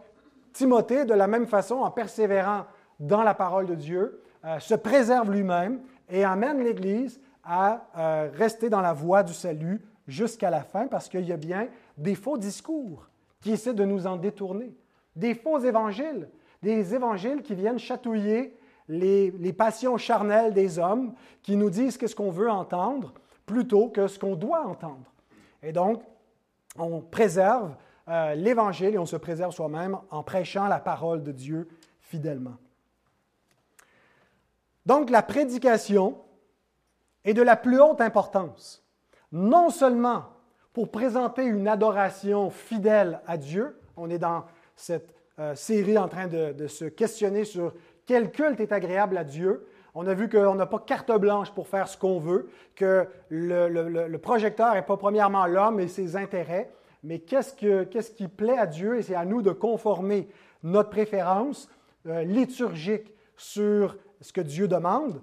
[0.53, 2.67] Timothée, de la même façon, en persévérant
[3.01, 8.69] dans la parole de Dieu, euh, se préserve lui-même et amène l'Église à euh, rester
[8.69, 12.37] dans la voie du salut jusqu'à la fin, parce qu'il y a bien des faux
[12.37, 13.09] discours
[13.41, 14.77] qui essaient de nous en détourner,
[15.17, 16.29] des faux évangiles,
[16.63, 18.55] des évangiles qui viennent chatouiller
[18.89, 23.15] les, passions charnelles des hommes, qui nous disent qu'est-ce qu'on veut entendre
[23.47, 25.13] plutôt que ce qu'on doit entendre.
[25.63, 26.03] Et donc,
[26.79, 27.75] on préserve
[28.09, 31.69] euh, l'Évangile et on se préserve soi-même en prêchant la parole de Dieu
[32.01, 32.57] fidèlement.
[34.85, 36.17] Donc la prédication
[37.25, 38.85] est de la plus haute importance,
[39.33, 40.25] non seulement
[40.73, 44.45] pour présenter une adoration fidèle à Dieu, on est dans
[44.77, 47.73] cette euh, série en train de, se questionner sur
[48.07, 51.67] quel culte est agréable à Dieu, on a vu qu'on n'a pas carte blanche pour
[51.67, 56.71] faire ce qu'on veut, que le, projecteur n'est pas premièrement l'homme et ses intérêts,
[57.03, 60.29] mais qu'est-ce, qui plaît à Dieu et c'est à nous de conformer
[60.63, 61.69] notre préférence
[62.07, 65.21] euh, liturgique sur ce que Dieu demande.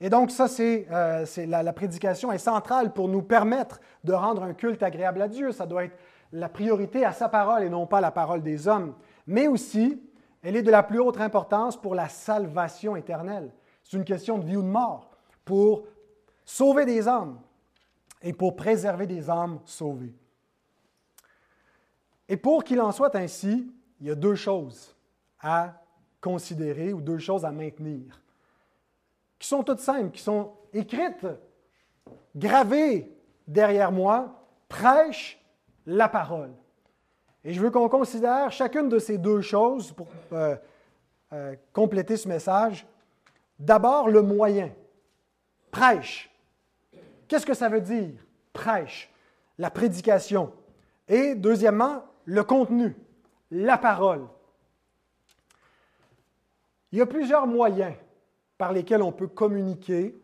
[0.00, 4.82] Et donc ça, euh, la, prédication est centrale pour nous permettre de rendre un culte
[4.82, 5.52] agréable à Dieu.
[5.52, 5.96] Ça doit être
[6.32, 8.94] la priorité à sa parole et non pas la parole des hommes.
[9.26, 10.02] Mais aussi,
[10.42, 13.52] elle est de la plus haute importance pour la salvation éternelle.
[13.84, 15.10] C'est une question de vie ou de mort,
[15.44, 15.84] pour
[16.44, 17.38] sauver des âmes
[18.22, 20.14] et pour préserver des âmes sauvées.
[22.28, 24.94] Et pour qu'il en soit ainsi, il y a deux choses
[25.40, 25.74] à
[26.20, 28.22] considérer ou deux choses à maintenir,
[29.40, 31.26] qui sont toutes simples, qui sont écrites,
[32.36, 33.10] gravées
[33.48, 35.42] derrière moi, prêche
[35.86, 36.52] la parole.
[37.42, 40.54] Et je veux qu'on considère chacune de ces deux choses pour euh,
[41.32, 42.86] euh, compléter ce message.
[43.58, 44.70] D'abord, le moyen.
[45.70, 46.30] Prêche.
[47.26, 48.12] Qu'est-ce que ça veut dire?
[48.52, 49.10] Prêche?
[49.56, 50.52] La prédication.
[51.08, 52.94] Et deuxièmement, le contenu,
[53.50, 54.26] la parole.
[56.92, 57.94] Il y a plusieurs moyens
[58.60, 60.20] par lesquels on peut communiquer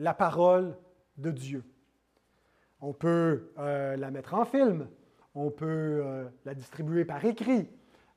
[0.00, 0.76] la parole
[1.18, 1.62] de Dieu.
[2.80, 4.88] On peut euh, la mettre en film,
[5.36, 7.68] on peut euh, la distribuer par écrit,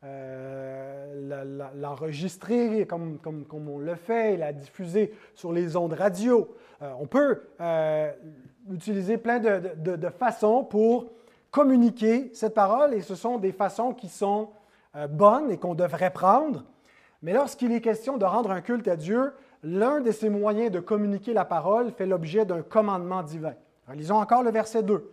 [0.04, 6.50] euh, l'enregistrer comme, comme, comme, on le fait, la diffuser sur les ondes radio.
[6.82, 7.44] on peut
[8.72, 11.12] utiliser plein de, de, façons pour
[11.52, 14.50] communiquer cette parole et ce sont des façons qui sont
[14.96, 16.64] euh, bonnes et qu'on devrait prendre.
[17.22, 20.80] Mais lorsqu'il est question de rendre un culte à Dieu, l'un de ces moyens de
[20.80, 23.54] communiquer la parole fait l'objet d'un commandement divin.
[23.94, 25.12] lisons encore le verset 2.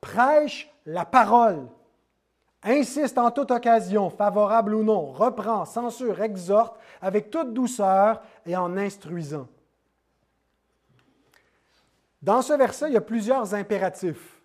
[0.00, 1.66] Prêche la parole.
[2.62, 8.76] Insiste en toute occasion, favorable ou non, reprend, censure, exhorte avec toute douceur et en
[8.76, 9.46] instruisant.
[12.20, 14.38] Dans ce verset, il y a plusieurs impératifs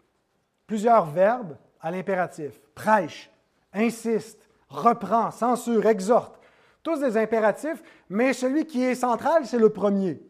[0.68, 2.60] plusieurs verbes à l'impératif.
[2.74, 3.30] Prêche,
[3.74, 6.40] insiste, reprend, censure, exhorte.
[6.84, 10.22] Tous des impératifs, mais celui qui est central, c'est le premier.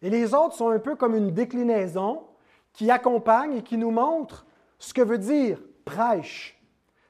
[0.00, 2.22] Et les autres sont un peu comme une déclinaison
[2.72, 4.46] qui accompagne et qui nous montre
[4.78, 6.60] ce que veut dire prêche,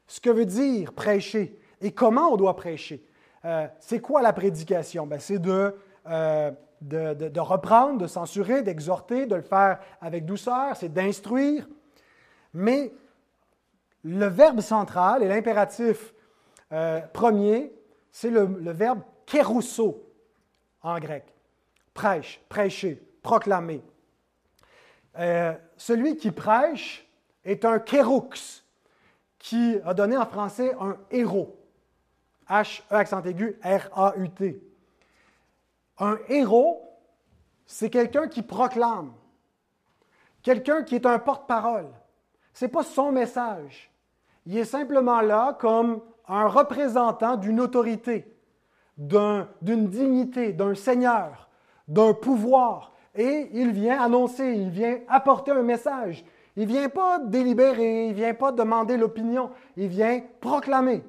[0.07, 3.05] ce que veut dire prêcher et comment on doit prêcher.
[3.45, 5.07] Euh, c'est quoi la prédication?
[5.07, 5.75] Ben, c'est de,
[6.09, 11.69] euh, de, reprendre, de censurer, d'exhorter, de le faire avec douceur, c'est d'instruire,
[12.53, 12.93] mais
[14.05, 16.15] le verbe central et l'impératif
[16.73, 17.73] euh, premier,
[18.13, 20.07] c'est le, verbe kérousso
[20.83, 21.25] en grec.
[21.95, 23.83] Prêche, prêcher, proclamer.
[25.19, 27.07] Euh, celui qui prêche
[27.45, 28.31] est un kéroux,
[29.39, 31.59] qui a donné en français un héros.
[32.49, 34.63] H-E accent aigu, R-A-U-T.
[35.99, 36.83] Un héros,
[37.67, 39.13] c'est quelqu'un qui proclame,
[40.43, 41.89] quelqu'un qui est un porte-parole,
[42.53, 43.91] ce n'est pas son message.
[44.45, 48.27] Il est simplement là comme un représentant d'une autorité,
[48.97, 51.49] d'une dignité, d'un seigneur,
[51.89, 52.93] d'un pouvoir.
[53.15, 56.25] Et il vient annoncer, il vient apporter un message.
[56.57, 61.03] Il ne vient pas délibérer, il ne vient pas demander l'opinion, il vient proclamer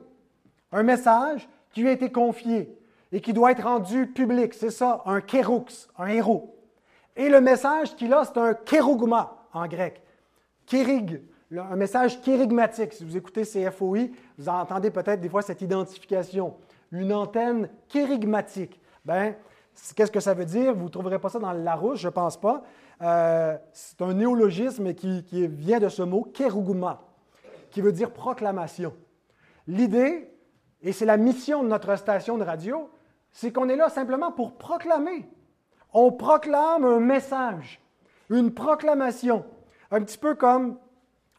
[0.72, 2.78] un message qui lui a été confié.
[3.12, 4.56] et qui doit être rendu public.
[4.56, 5.68] C'est ça, un kéroux,
[6.00, 6.58] un héros.
[7.16, 10.02] Et le message qu'il a, c'est un kérougma en grec.
[10.66, 11.22] Kérig,
[11.60, 12.94] un message kérigmatique.
[12.94, 16.56] Si vous écoutez CFOI, vous entendez peut-être des fois cette identification.
[16.92, 18.80] Une antenne kérigmatique.
[19.06, 19.36] Ben,
[19.96, 20.74] qu'est-ce que ça veut dire?
[20.74, 22.64] Vous ne trouverez pas ça dans le Larousse, je ne pense pas.
[23.02, 27.02] Euh, c'est un néologisme qui, qui, vient de ce mot kérougma,
[27.72, 28.94] qui veut dire proclamation.
[29.68, 30.30] L'idée,
[30.82, 32.90] et c'est la mission de notre station de radio,
[33.32, 35.28] c'est qu'on est là simplement pour proclamer.
[35.92, 37.82] On proclame un message,
[38.30, 39.46] une proclamation.
[39.92, 40.78] Un petit peu comme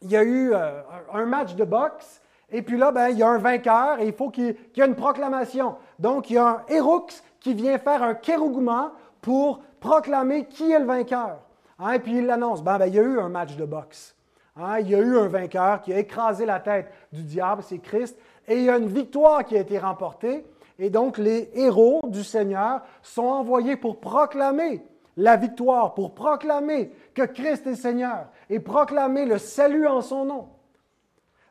[0.05, 0.81] il y a eu euh,
[1.13, 4.13] un match de boxe, et puis là, ben, il y a un vainqueur, et il
[4.13, 5.75] faut qu'il y ait une proclamation.
[5.97, 7.07] Donc, il y a un héros
[7.39, 11.39] qui vient faire un kérougma pour proclamer qui est le vainqueur.
[11.79, 14.15] Hein, et puis il l'annonce, ben, ben, il y a eu un match de boxe.
[14.55, 17.79] Hein, il y a eu un vainqueur qui a écrasé la tête du diable, c'est
[17.79, 18.15] Christ,
[18.47, 20.45] et il y a une victoire qui a été remportée.
[20.77, 24.85] Et donc les héros du Seigneur sont envoyés pour proclamer
[25.17, 30.49] la victoire, pour proclamer que Christ est Seigneur et proclamer le salut en son nom.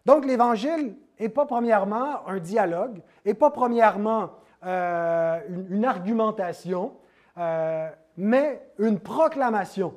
[0.07, 4.30] Donc l'Évangile n'est pas premièrement un dialogue, n'est pas premièrement
[4.64, 6.92] euh, une, argumentation,
[7.38, 9.94] euh, mais une proclamation.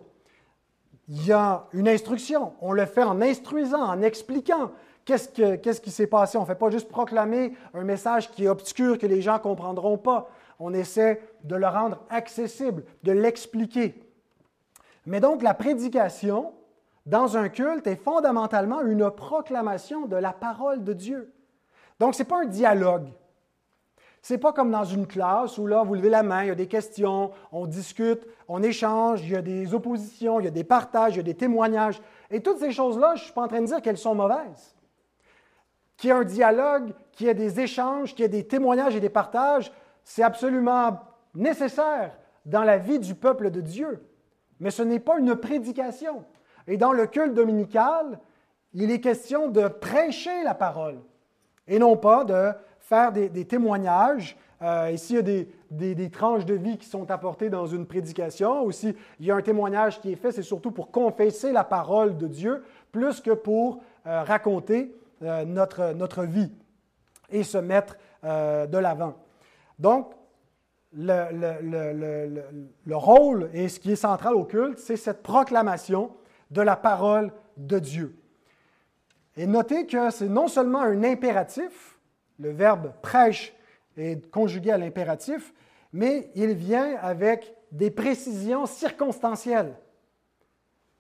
[1.07, 2.53] Il y a une instruction.
[2.61, 4.71] On le fait en instruisant, en expliquant
[5.05, 6.37] qu'est-ce, qui s'est passé.
[6.37, 9.39] On ne fait pas juste proclamer un message qui est obscur, que les gens ne
[9.39, 10.29] comprendront pas.
[10.59, 14.01] On essaie de le rendre accessible, de l'expliquer.
[15.05, 16.53] Mais donc la prédication
[17.07, 21.33] dans un culte est fondamentalement une proclamation de la parole de Dieu.
[21.99, 23.07] Donc ce n'est pas un dialogue.
[24.21, 26.51] Ce n'est pas comme dans une classe où là, vous levez la main, il y
[26.51, 30.51] a des questions, on discute, on échange, il y a des oppositions, il y a
[30.51, 32.01] des partages, il y a des témoignages.
[32.29, 34.75] Et toutes ces choses-là, je ne suis pas en train de dire qu'elles sont mauvaises.
[35.95, 38.97] Qu'il y ait un dialogue, qu'il y ait des échanges, qu'il y ait des témoignages
[38.97, 39.71] et des partages,
[40.03, 40.99] c'est absolument
[41.33, 44.05] nécessaire dans la vie du peuple de Dieu.
[44.59, 46.25] Mais ce n'est pas une prédication.
[46.67, 48.19] Et dans le culte dominical,
[48.73, 50.99] il est question de prêcher la parole
[51.67, 54.37] et non pas de faire des, témoignages.
[54.61, 58.63] Euh, ici, il y a des, tranches de vie qui sont apportées dans une prédication.
[58.63, 62.17] Aussi, il y a un témoignage qui est fait, c'est surtout pour confesser la parole
[62.17, 66.51] de Dieu, plus que pour euh, raconter euh, notre, notre vie
[67.29, 69.15] et se mettre de l'avant.
[69.79, 70.11] Donc,
[70.93, 76.11] le, rôle et ce qui est central au culte, c'est cette proclamation
[76.51, 78.17] de la parole de Dieu.
[79.35, 81.99] Et notez que c'est non seulement un impératif,
[82.39, 83.53] le verbe prêche
[83.95, 85.53] est conjugué à l'impératif,
[85.93, 89.75] mais il vient avec des précisions circonstancielles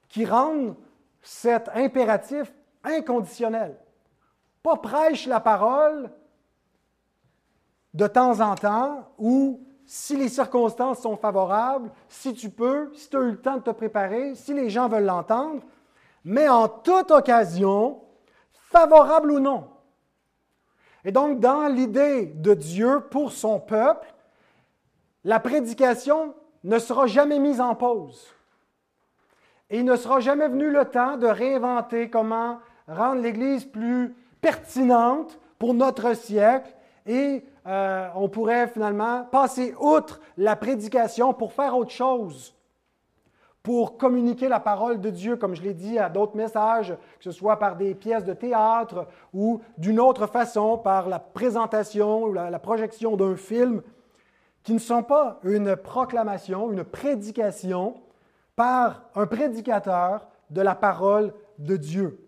[0.09, 0.75] qui rendent
[1.21, 2.51] cet impératif
[2.83, 3.77] inconditionnel.
[4.63, 6.09] Pas prêche la parole
[7.93, 13.15] de temps en temps ou si les circonstances sont favorables, si tu peux, si tu
[13.15, 15.63] as eu le temps de te préparer, si les gens veulent l'entendre,
[16.25, 18.01] mais en toute occasion,
[18.51, 19.69] favorable ou non.
[21.05, 24.13] Et donc, dans l'idée de Dieu pour son peuple,
[25.23, 28.27] la prédication ne sera jamais mise en pause.
[29.69, 35.39] Et il ne sera jamais venu le temps de réinventer comment rendre l'Église plus pertinente
[35.59, 41.91] pour notre siècle et euh, on pourrait finalement passer outre la prédication pour faire autre
[41.91, 42.57] chose
[43.67, 47.31] pour communiquer la parole de Dieu, comme je l'ai dit à d'autres messages, que ce
[47.31, 52.59] soit par des pièces de théâtre ou d'une autre façon, par la présentation ou la,
[52.59, 53.81] projection d'un film,
[54.63, 57.95] qui ne sont pas une proclamation, une prédication
[58.55, 62.25] par un prédicateur de la parole de Dieu.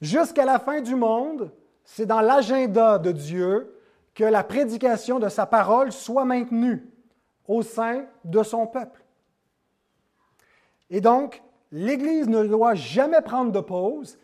[0.00, 1.52] Jusqu'à la fin du monde,
[1.94, 3.78] c'est dans l'agenda de Dieu
[4.14, 6.90] que la prédication de sa parole soit maintenue
[7.46, 9.04] au sein de son peuple.
[10.88, 14.18] Et donc, l'Église ne doit jamais prendre de pause,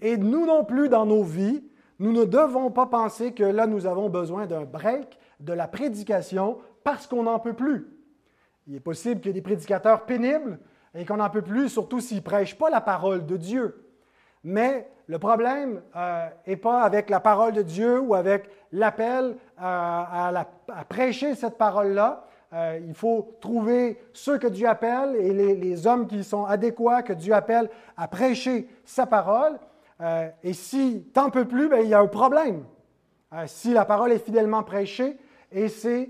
[0.00, 1.62] et nous non plus dans nos vies,
[1.98, 6.60] nous ne devons pas penser que là, nous avons besoin d'un break de la prédication
[6.82, 7.88] parce qu'on n'en peut plus.
[8.66, 10.58] Il est possible qu'il y ait des prédicateurs pénibles
[10.94, 13.84] et qu'on n'en peut plus, surtout s'ils ne prêchent pas la parole de Dieu.
[14.42, 15.82] Mais le problème
[16.46, 20.44] n'est euh, pas avec la parole de Dieu ou avec l'appel euh, à,
[20.88, 22.26] prêcher cette parole-là.
[22.52, 27.12] Euh, il faut trouver ceux que Dieu appelle et les, hommes qui sont adéquats que
[27.12, 29.58] Dieu appelle à prêcher sa parole.
[30.44, 32.62] et si t'en peux plus, ben, il y a un problème.
[33.46, 35.18] si la parole est fidèlement prêchée,
[35.50, 36.08] et c'est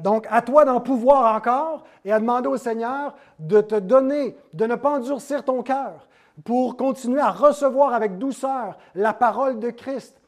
[0.00, 4.66] donc à toi d'en pouvoir encore et à demander au Seigneur de te donner, de
[4.66, 6.08] ne pas endurcir ton cœur,
[6.42, 10.20] pour continuer à recevoir avec douceur la parole de Christ.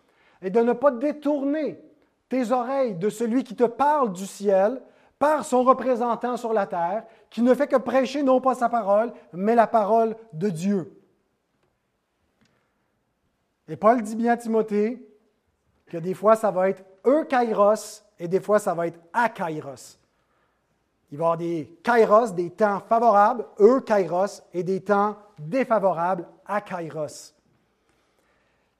[0.42, 1.80] et de ne pas détourner
[2.28, 4.82] tes oreilles de celui qui te parle du ciel
[5.18, 9.12] par son représentant sur la terre, qui ne fait que prêcher non pas sa parole,
[9.32, 11.00] mais la parole de Dieu.
[13.68, 15.08] Et Paul dit bien à Timothée
[15.86, 16.84] que des fois ça va être
[17.28, 19.98] kairos et des fois ça va être akairos.
[21.10, 23.46] Il va y avoir des kairos, des temps favorables,
[23.86, 27.34] kairos, et des temps défavorables, akairos,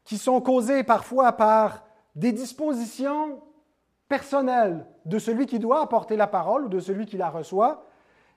[0.04, 1.84] qui sont causés parfois par
[2.14, 3.40] des dispositions
[4.08, 7.84] personnelles de celui qui doit apporter la parole ou de celui qui la reçoit.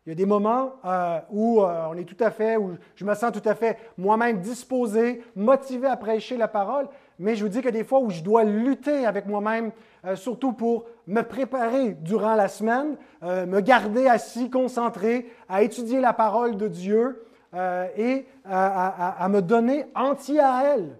[0.06, 3.06] Il y a des moments euh, où euh, on est tout à fait, où je
[3.06, 6.88] me sens tout à fait moi-même disposé, motivé à prêcher la parole,
[7.20, 9.72] mais je vous dis que des fois où je dois lutter avec moi-même,
[10.06, 16.14] euh, surtout pour me préparer durant la semaine, me garder assis, concentré, à étudier la
[16.14, 20.98] parole de Dieu et à, à me donner entier à elle.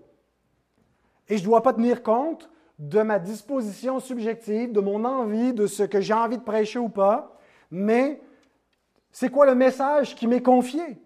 [1.28, 5.68] Et je ne dois pas tenir compte de ma disposition subjective, de mon envie, de
[5.68, 7.38] ce que j'ai envie de prêcher ou pas,
[7.70, 8.22] mais
[9.12, 10.98] c'est quoi le message qui m'est confié,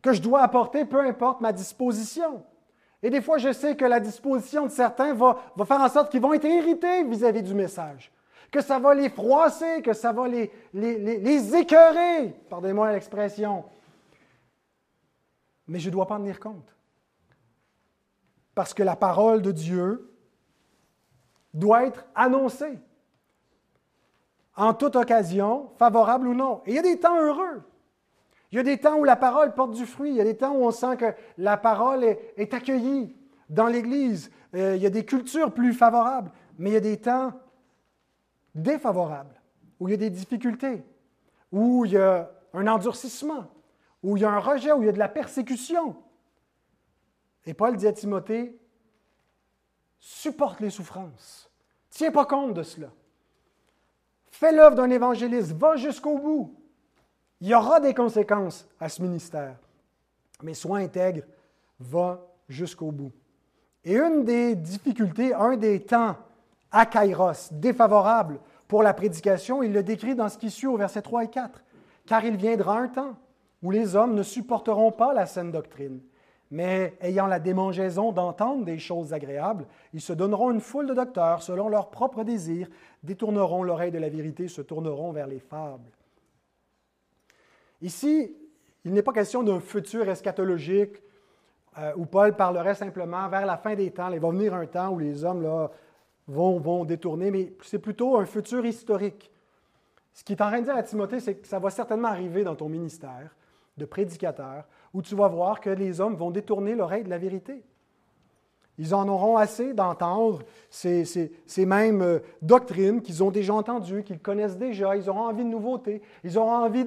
[0.00, 2.44] que je dois apporter, peu importe ma disposition.
[3.02, 6.20] Et des fois, je sais que la disposition de certains va, faire en sorte qu'ils
[6.20, 8.12] vont être irrités vis-à-vis du message,
[8.52, 13.64] que ça va les froisser, que ça va les, les écœurer, pardonnez-moi l'expression.
[15.68, 16.74] Mais je ne dois pas en tenir compte.
[18.54, 20.12] Parce que la parole de Dieu
[21.54, 22.78] doit être annoncé
[24.56, 26.62] en toute occasion, favorable ou non.
[26.66, 27.62] Et il y a des temps heureux.
[28.50, 30.10] Il y a des temps où la parole porte du fruit.
[30.10, 33.14] Il y a des temps où on sent que la parole est, accueillie
[33.48, 34.32] dans l'Église.
[34.54, 36.32] Euh, il y a des cultures plus favorables.
[36.58, 37.32] Mais il y a des temps
[38.54, 39.40] défavorables,
[39.78, 40.82] où il y a des difficultés,
[41.52, 43.46] où il y a un endurcissement,
[44.02, 45.96] où il y a un rejet, où il y a de la persécution.
[47.46, 48.58] Et Paul dit à Timothée,
[49.98, 51.50] supporte les souffrances.
[51.90, 52.90] Tiens pas compte de cela.
[54.26, 56.54] Fais l'œuvre d'un évangéliste, va jusqu'au bout.
[57.40, 59.56] Il y aura des conséquences à ce ministère.
[60.42, 61.24] Mais sois intègre,
[61.80, 63.12] va jusqu'au bout.
[63.84, 66.16] Et une des difficultés, un des temps
[66.70, 71.02] à Kairos, défavorable pour la prédication, il le décrit dans ce qui suit au verset
[71.02, 71.62] 3 et 4.
[72.06, 73.16] Car il viendra un temps
[73.62, 76.00] où les hommes ne supporteront pas la saine doctrine,
[76.50, 81.42] mais ayant la démangeaison d'entendre des choses agréables, ils se donneront une foule de docteurs
[81.42, 82.68] selon leurs propres désirs,
[83.02, 85.90] détourneront l'oreille de la vérité, se tourneront vers les fables.
[87.82, 88.34] Ici,
[88.84, 91.02] il n'est pas question d'un futur eschatologique
[91.78, 94.10] euh, où Paul parlerait simplement vers la fin des temps.
[94.10, 95.70] Il va venir un temps où les hommes là,
[96.26, 99.30] vont, vont détourner, mais c'est plutôt un futur historique.
[100.14, 102.42] Ce qui est en train de dire à Timothée, c'est que ça va certainement arriver
[102.42, 103.30] dans ton ministère
[103.78, 107.62] de prédicateur, où tu vas voir que les hommes vont détourner l'oreille de la vérité.
[108.78, 114.56] Ils en auront assez d'entendre ces, mêmes euh, doctrines qu'ils ont déjà entendues, qu'ils connaissent
[114.56, 114.96] déjà.
[114.96, 116.00] Ils auront envie de nouveautés.
[116.22, 116.86] Ils auront envie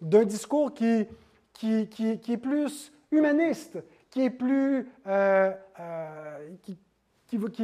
[0.00, 1.06] d'un discours qui,
[1.54, 3.78] qui, qui, est plus humaniste,
[4.10, 4.90] qui est plus.
[5.06, 6.78] Euh, euh, qui,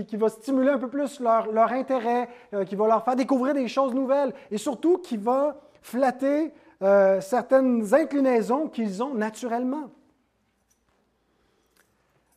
[0.07, 2.31] qui, va stimuler un peu plus leur, leur intérêt,
[2.65, 7.93] qui va leur faire découvrir des choses nouvelles et surtout qui va flatter euh, certaines
[7.93, 9.91] inclinaisons qu'ils ont naturellement.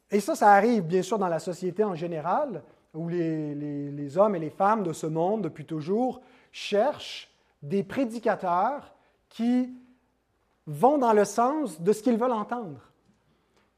[0.10, 2.64] Et ça, ça arrive bien sûr dans la société en général,
[2.94, 6.22] où les, hommes et les femmes de ce monde, depuis toujours,
[6.52, 7.32] cherchent
[7.62, 8.94] des prédicateurs
[9.30, 9.74] qui
[10.68, 12.82] vont dans le sens de ce qu'ils veulent entendre,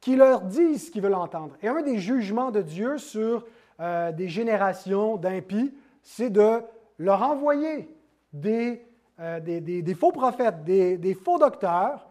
[0.01, 1.55] qui leur disent ce qu'ils veulent entendre.
[1.61, 3.45] Et un des jugements de Dieu sur
[3.79, 6.61] euh, des générations d'impies, c'est de
[6.97, 7.95] leur envoyer
[8.31, 8.85] des
[9.19, 12.07] euh, des, faux prophètes, des, faux docteurs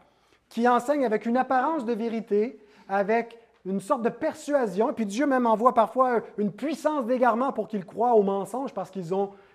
[0.48, 4.92] qui enseignent avec une apparence de vérité, avec une sorte de persuasion.
[4.92, 9.10] Puis Dieu même envoie parfois une puissance d'égarement pour qu'ils croient au mensonge parce qu'ils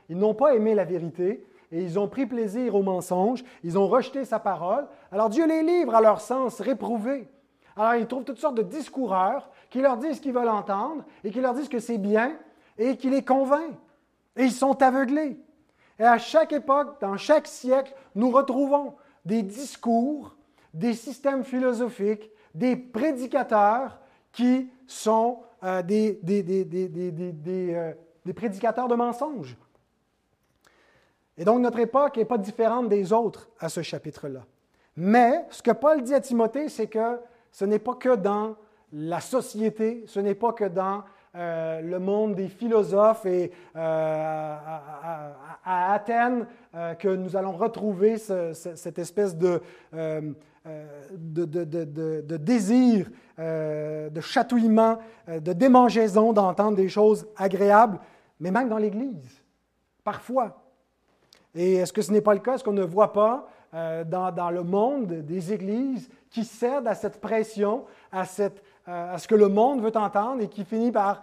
[0.10, 3.88] ils n'ont pas aimé la vérité et ils ont pris plaisir au mensonge, ils ont
[3.88, 4.86] rejeté sa parole.
[5.12, 7.28] Alors Dieu les livre à leur sens réprouvé.
[7.76, 11.32] Alors ils trouvent toutes sortes de discoureurs qui leur disent ce qu'ils veulent entendre et
[11.32, 12.36] qui leur disent que c'est bien
[12.78, 13.72] et qui les convainc.
[14.36, 15.38] Et ils sont aveuglés.
[16.00, 18.96] Et à chaque époque, dans chaque siècle, nous retrouvons
[19.26, 20.36] des discours,
[20.74, 24.00] des systèmes philosophiques, des prédicateurs
[24.32, 27.94] qui sont euh, des, euh,
[28.24, 29.58] des, prédicateurs de mensonges.
[31.38, 34.46] Et donc notre époque n'est pas différente des autres à ce chapitre-là.
[34.96, 37.20] Mais ce que Paul dit à Timothée, c'est que
[37.52, 38.56] ce n'est pas que dans
[38.92, 41.04] la société, ce n'est pas que dans
[41.38, 44.56] euh, le monde des philosophes et, euh,
[45.64, 49.62] à, Athènes euh, que nous allons retrouver cette espèce de,
[52.38, 58.00] désir, de chatouillement, de démangeaison d'entendre des choses agréables,
[58.40, 59.44] mais même dans l'Église,
[60.04, 60.64] parfois.
[61.54, 62.56] Et est-ce que ce n'est pas le cas?
[62.56, 67.22] Est-ce qu'on ne voit pas dans, dans, le monde des églises qui cèdent à cette
[67.22, 71.22] pression, à, cette, à ce que le monde veut entendre et qui finit par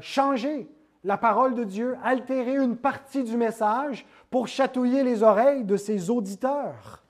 [0.00, 0.68] changer
[1.02, 6.10] la parole de Dieu, altérer une partie du message pour chatouiller les oreilles de ses
[6.10, 7.02] auditeurs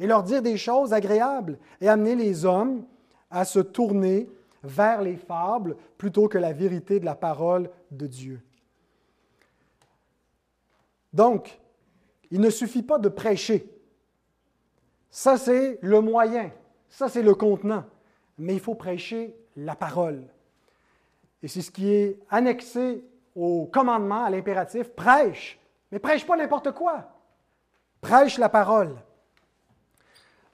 [0.00, 2.84] et leur dire des choses agréables et amener les hommes
[3.30, 4.28] à se tourner
[4.62, 8.40] vers les fables plutôt que la vérité de la parole de Dieu.
[11.12, 11.60] Donc,
[12.30, 13.70] il ne suffit pas de prêcher.
[15.10, 16.50] Ça, c'est le moyen,
[16.88, 17.84] ça, c'est le contenant,
[18.38, 20.22] mais il faut prêcher la parole.
[21.42, 23.04] Et c'est ce qui est annexé
[23.34, 25.58] au commandement, à l'impératif, prêche.
[25.92, 27.04] Mais prêche pas n'importe quoi.
[28.00, 28.96] Prêche la parole.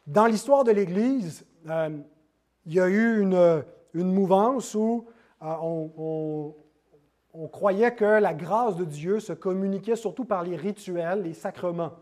[0.06, 1.90] Dans l'histoire de l'Église, euh,
[2.66, 3.62] il y a eu une,
[3.94, 5.06] mouvance où
[5.42, 6.54] euh,
[7.32, 11.92] on, croyait que la grâce de Dieu se communiquait surtout par les rituels, les sacrements.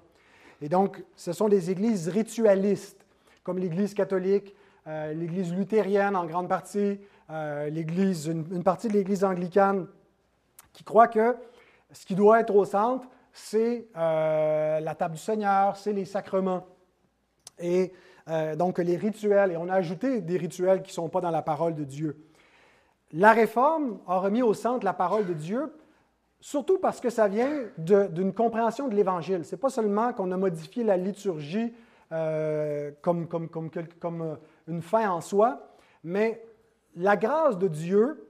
[0.61, 3.05] Et donc, ce sont des églises ritualistes,
[3.45, 4.55] comme l'Église catholique,
[4.89, 9.87] euh, l'Église luthérienne en grande partie, euh, l'Église, une, partie de l'Église anglicane
[10.73, 11.37] qui croit que
[11.93, 16.65] ce qui doit être au centre, c'est euh, la table du Seigneur, c'est les sacrements.
[17.59, 17.93] Et
[18.59, 21.41] donc les rituels, et on a ajouté des rituels qui ne sont pas dans la
[21.41, 22.23] parole de Dieu.
[23.13, 25.75] La réforme a remis au centre la parole de Dieu,
[26.39, 29.47] surtout parce que ça vient d'une compréhension de l'Évangile.
[29.47, 31.73] Ce n'est pas seulement qu'on a modifié la liturgie
[32.11, 34.37] comme, comme, comme, comme,
[34.69, 35.61] une fin en soi,
[36.05, 36.45] mais
[36.95, 38.29] la grâce de Dieu,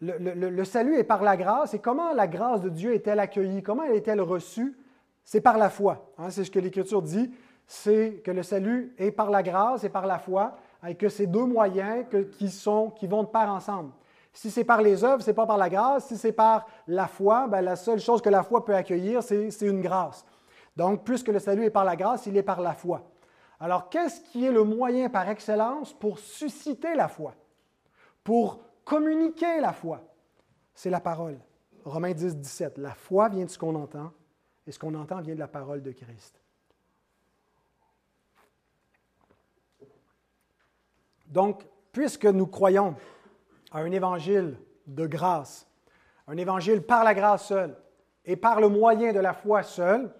[0.00, 3.82] le, salut est par la grâce, et comment la grâce de Dieu est-elle accueillie, comment
[3.82, 4.76] elle est-elle reçue?
[5.24, 6.12] C'est par la foi.
[6.18, 7.32] Hein, c'est ce que l'Écriture dit,
[7.66, 10.56] c'est que le salut est par la grâce et par la foi,
[10.86, 12.06] et que ces deux moyens
[12.38, 13.90] qui, sont, qui vont de pair ensemble.
[14.32, 16.08] Si c'est par les œuvres, ce n'est pas par la grâce.
[16.08, 19.50] Si c'est par la foi, ben, la seule chose que la foi peut accueillir, c'est
[19.62, 20.26] une grâce.
[20.76, 23.02] Donc, puisque le salut est par la grâce, il est par la foi.
[23.58, 27.34] Alors, qu'est-ce qui est le moyen par excellence pour susciter la foi,
[28.22, 30.02] pour communiquer la foi?
[30.74, 31.38] C'est la parole.
[31.84, 32.78] Romains 10, 17.
[32.78, 34.12] La foi vient de ce qu'on entend,
[34.66, 36.40] et ce qu'on entend vient de la parole de Christ.
[41.26, 42.94] Donc, puisque nous croyons
[43.72, 45.66] à un évangile de grâce,
[46.26, 47.76] un évangile par la grâce seule
[48.24, 50.12] et par le moyen de la foi seule,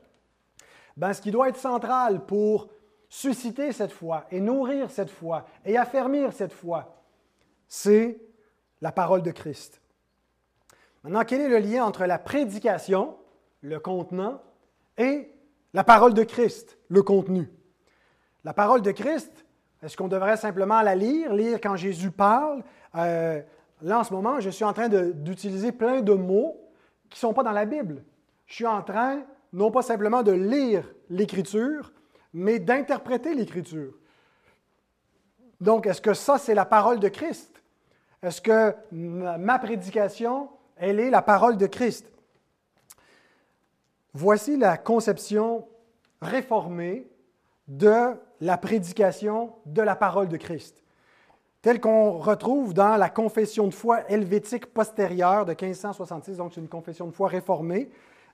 [0.97, 2.69] ben, ce qui doit être central pour
[3.09, 7.03] susciter cette foi et nourrir cette foi et affermir cette foi,
[7.69, 8.21] c'est
[8.81, 9.81] la parole de Christ.
[11.03, 13.17] Maintenant, quel est le lien entre la prédication,
[13.61, 14.43] le contenant,
[14.99, 15.31] et
[15.73, 17.51] la parole de Christ, le contenu?
[18.45, 19.45] La parole de Christ,
[19.83, 22.63] est-ce qu'on devrait simplement la lire, lire quand Jésus parle?
[22.97, 23.41] Euh,
[23.83, 26.57] là, en ce moment, je suis en train d'utiliser plein de mots
[27.09, 28.03] qui ne sont pas dans la Bible.
[28.47, 31.93] Je suis en train, non pas simplement de lire l'Écriture,
[32.37, 33.95] mais d'interpréter l'Écriture.
[35.59, 37.51] Donc, est-ce que ça, c'est la parole de Christ?
[38.23, 42.13] Est-ce que ma prédication, elle est la parole de Christ?
[44.13, 45.67] Voici la conception
[46.21, 47.09] réformée
[47.69, 50.83] de la prédication de la parole de Christ,
[51.63, 56.69] telle qu'on retrouve dans la confession de foi helvétique postérieure de 1566, donc c'est une
[56.69, 57.89] confession de foi réformée.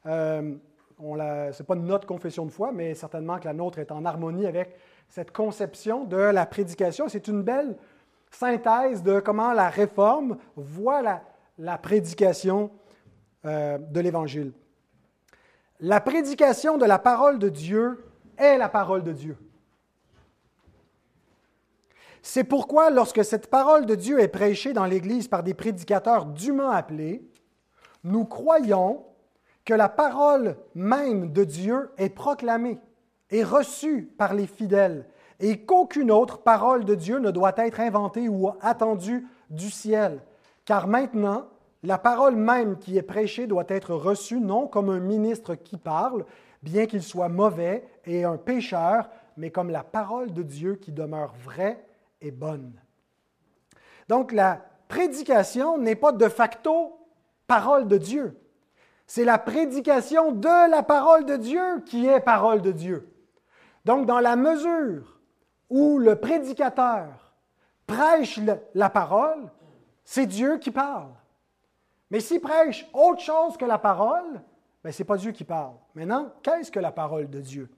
[0.07, 0.57] Euh,
[1.03, 4.47] ce n'est pas notre confession de foi, mais certainement que la nôtre est en harmonie
[4.47, 4.77] avec
[5.09, 7.09] cette conception de la prédication.
[7.09, 7.77] C'est une belle
[8.31, 11.03] synthèse de comment la réforme voit
[11.59, 12.71] la, prédication
[13.45, 14.53] euh, de l'Évangile.
[15.81, 18.05] La prédication de la parole de Dieu
[18.39, 19.37] est la parole de Dieu.
[22.23, 26.71] C'est pourquoi lorsque cette parole de Dieu est prêchée dans l'Église par des prédicateurs dûment
[26.71, 27.29] appelés,
[28.05, 29.05] nous croyons
[29.65, 32.79] que la parole même de Dieu est proclamée
[33.31, 35.07] et reçue par les fidèles
[35.41, 40.21] et qu'aucune autre parole de Dieu ne doit être inventée ou attendue du ciel.
[40.65, 41.49] Car maintenant,
[41.83, 46.25] la parole même qui est prêchée doit être reçue non comme un ministre qui parle,
[46.63, 51.35] bien qu'il soit mauvais et un pécheur, mais comme la parole de Dieu qui demeure
[51.45, 51.85] vraie
[52.21, 52.73] et bonne.
[54.09, 56.99] Donc la prédication n'est pas de facto
[57.47, 58.39] parole de Dieu.
[59.15, 63.13] C'est la prédication de la parole de Dieu qui est parole de Dieu.
[63.85, 65.21] Donc, dans la mesure
[65.69, 67.35] où le prédicateur
[67.87, 68.41] prêche
[68.73, 69.51] la parole,
[70.03, 71.11] c'est Dieu qui parle.
[72.11, 74.41] Mais s'il prêche autre chose que la parole,
[74.83, 75.75] ben, ce n'est pas Dieu qui parle.
[75.95, 77.69] Maintenant, qu'est-ce que la parole de Dieu?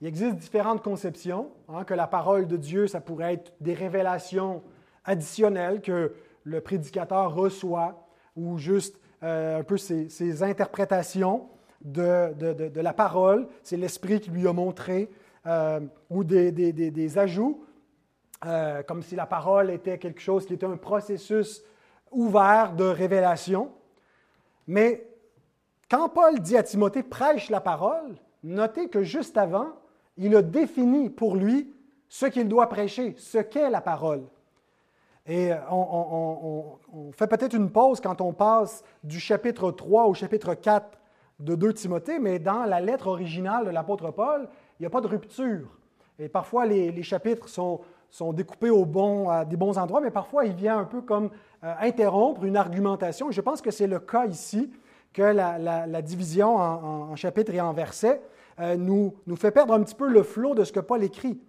[0.00, 4.62] Il existe différentes conceptions, hein, que la parole de Dieu, ça pourrait être des révélations
[5.04, 6.14] additionnelles que
[6.44, 8.06] le prédicateur reçoit,
[8.36, 11.48] ou juste euh, un peu ses, interprétations
[11.80, 15.10] de, la parole, c'est l'Esprit qui lui a montré,
[15.46, 17.64] euh, ou des ajouts,
[18.44, 21.62] euh, comme si la parole était quelque chose qui était un processus
[22.10, 23.70] ouvert de révélation.
[24.66, 25.06] Mais
[25.88, 29.68] quand Paul dit à Timothée, prêche la parole, notez que juste avant,
[30.16, 31.72] il a défini pour lui
[32.08, 34.24] ce qu'il doit prêcher, ce qu'est la parole.
[35.26, 36.78] Et on,
[37.12, 40.98] fait peut-être une pause quand on passe du chapitre 3 au chapitre 4
[41.38, 44.48] de 2 Timothée, mais dans la lettre originale de l'apôtre Paul,
[44.78, 45.68] il n'y a pas de rupture.
[46.18, 47.80] Et parfois, les, chapitres sont,
[48.32, 51.30] découpés au bon, à des bons endroits, mais parfois, il vient un peu comme
[51.64, 53.30] euh, interrompre une argumentation.
[53.30, 54.72] Je pense que c'est le cas ici,
[55.12, 58.22] que la, division en, chapitres et en versets
[58.60, 61.40] euh, nous, nous fait perdre un petit peu le flot de ce que Paul écrit.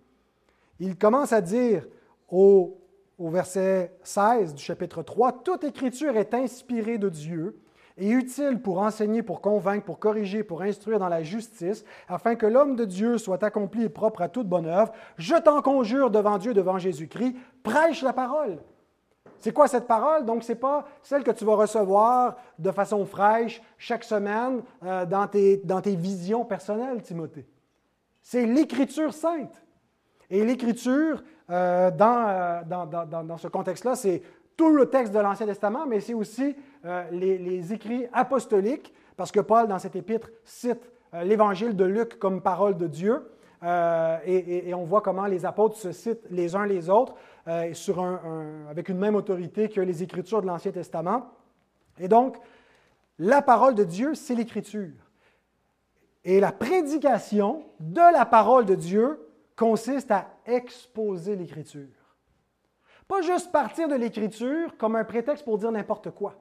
[0.80, 1.88] Il commence à dire
[2.30, 2.78] au,
[3.20, 7.60] au verset 16 du chapitre 3, Toute écriture est inspirée de Dieu
[7.98, 12.46] et utile pour enseigner, pour convaincre, pour corriger, pour instruire dans la justice, afin que
[12.46, 14.92] l'homme de Dieu soit accompli et propre à toute bonne œuvre.
[15.18, 18.58] Je t'en conjure devant Dieu, devant Jésus-Christ, prêche la parole.
[19.40, 20.26] C'est quoi cette parole?
[20.26, 25.06] Donc, ce n'est pas celle que tu vas recevoir de façon fraîche chaque semaine euh,
[25.06, 27.46] dans, tes, dans tes visions personnelles, Timothée.
[28.22, 29.62] C'est l'Écriture sainte.
[30.30, 34.22] Et l'Écriture, euh, euh, dans, ce contexte-là, c'est
[34.56, 36.56] tout le texte de l'Ancien Testament, mais c'est aussi
[37.12, 40.92] les, les, écrits apostoliques, parce que Paul, dans cet épître, cite
[41.24, 43.32] l'Évangile de Luc comme parole de Dieu.
[43.64, 47.16] et, on voit comment les apôtres se citent les uns les autres.
[47.48, 51.30] Euh, avec une même autorité que les Écritures de l'Ancien Testament.
[52.00, 52.38] Et donc,
[53.20, 54.94] la parole de Dieu, c'est l'Écriture.
[56.24, 59.20] Et la prédication de la parole de Dieu
[59.58, 61.88] consiste à exposer l'Écriture.
[63.08, 66.36] Pas juste partir de l'Écriture comme un prétexte pour dire n'importe quoi,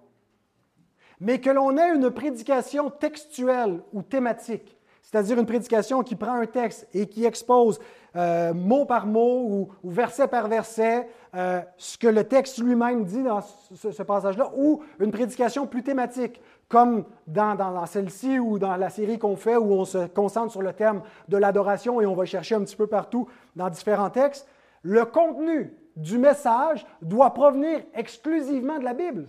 [1.20, 6.46] mais que l'on ait une prédication textuelle ou thématique c'est-à-dire une prédication qui prend un
[6.46, 7.80] texte et qui expose
[8.14, 13.22] euh, mot par mot ou, verset par verset euh, ce que le texte lui-même dit
[13.22, 16.40] dans ce, passage-là, ou une prédication plus thématique,
[16.72, 20.72] comme dans, celle-ci ou dans la série qu'on fait où on se concentre sur le
[20.72, 24.48] thème de l'adoration et on va chercher un petit peu partout dans différents textes.
[24.80, 29.28] Le contenu du message doit provenir exclusivement de la Bible.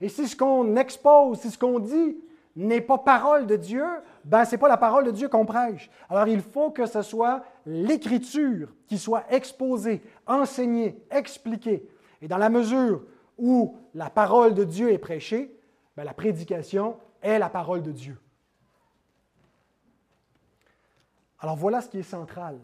[0.00, 2.16] Et si ce qu'on expose, si ce qu'on dit
[2.54, 3.84] n'est pas parole de Dieu,
[4.24, 5.90] ben ce n'est pas la parole de Dieu qu'on prêche.
[6.08, 11.88] Alors il faut que ce soit l'Écriture qui soit exposée, enseignée, expliquée.
[12.20, 13.02] Et dans la mesure
[13.38, 15.58] où la parole de Dieu est prêchée,
[15.96, 18.18] ben, la prédication est la parole de Dieu.
[21.38, 22.58] Alors voilà ce qui est central.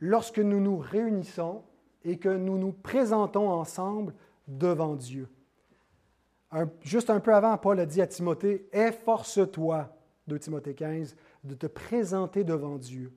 [0.00, 1.62] Lorsque nous nous réunissons
[2.04, 4.14] et que nous nous présentons ensemble
[4.46, 5.28] devant Dieu
[6.82, 9.88] juste un peu avant, Paul a dit à Timothée, Efforce-toi,
[10.26, 13.12] 2 Timothée 15, de te présenter devant Dieu,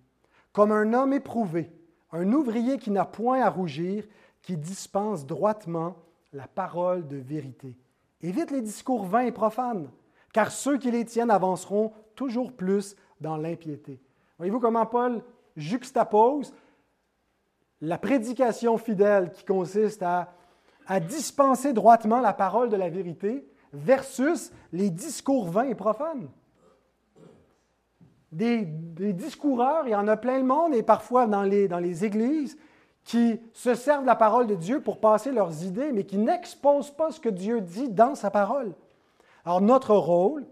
[0.51, 1.71] comme un homme éprouvé,
[2.11, 4.05] un ouvrier qui n'a point à rougir,
[4.41, 5.95] qui dispense droitement
[6.33, 7.77] la parole de vérité.
[8.23, 9.89] Évite les discours vains et profanes,
[10.33, 13.99] car ceux qui les tiennent avanceront toujours plus dans l'impiété.
[14.37, 15.23] Voyez-vous comment Paul
[15.55, 16.53] juxtapose
[17.81, 20.27] la prédication fidèle qui consiste à
[20.99, 26.29] dispenser droitement la parole de la vérité versus les discours vains et profanes?
[28.31, 32.57] Des, discoureurs, il y en a plein le monde, et parfois dans les églises,
[33.03, 36.91] qui se servent de la parole de Dieu pour passer leurs idées, mais qui n'exposent
[36.91, 38.73] pas ce que Dieu dit dans sa parole.
[39.45, 40.45] Alors notre rôle,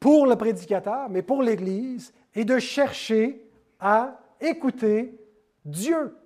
[0.00, 3.44] pour le prédicateur, mais pour l'Église, est de chercher
[3.80, 5.18] à écouter
[5.64, 6.16] Dieu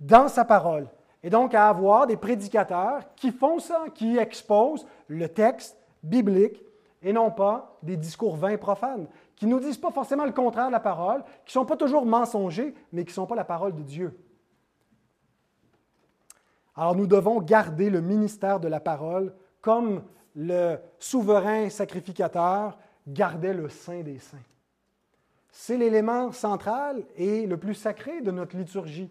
[0.00, 0.88] dans sa parole
[1.22, 6.62] et donc à avoir des prédicateurs qui font ça, qui exposent le texte biblique
[7.02, 10.68] et non pas des discours vains profanes, qui ne nous disent pas forcément le contraire
[10.68, 13.44] de la parole, qui ne sont pas toujours mensongers, mais qui ne sont pas la
[13.44, 14.16] parole de Dieu.
[16.76, 20.02] Alors nous devons garder le ministère de la parole comme
[20.34, 24.38] le souverain sacrificateur gardait le saint des saints.
[25.50, 29.10] C'est l'élément central et le plus sacré de notre liturgie.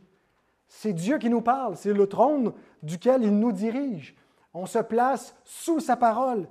[0.67, 4.15] C'est Dieu qui nous parle, c'est le trône duquel il nous dirige.
[4.53, 6.47] On se place sous sa parole.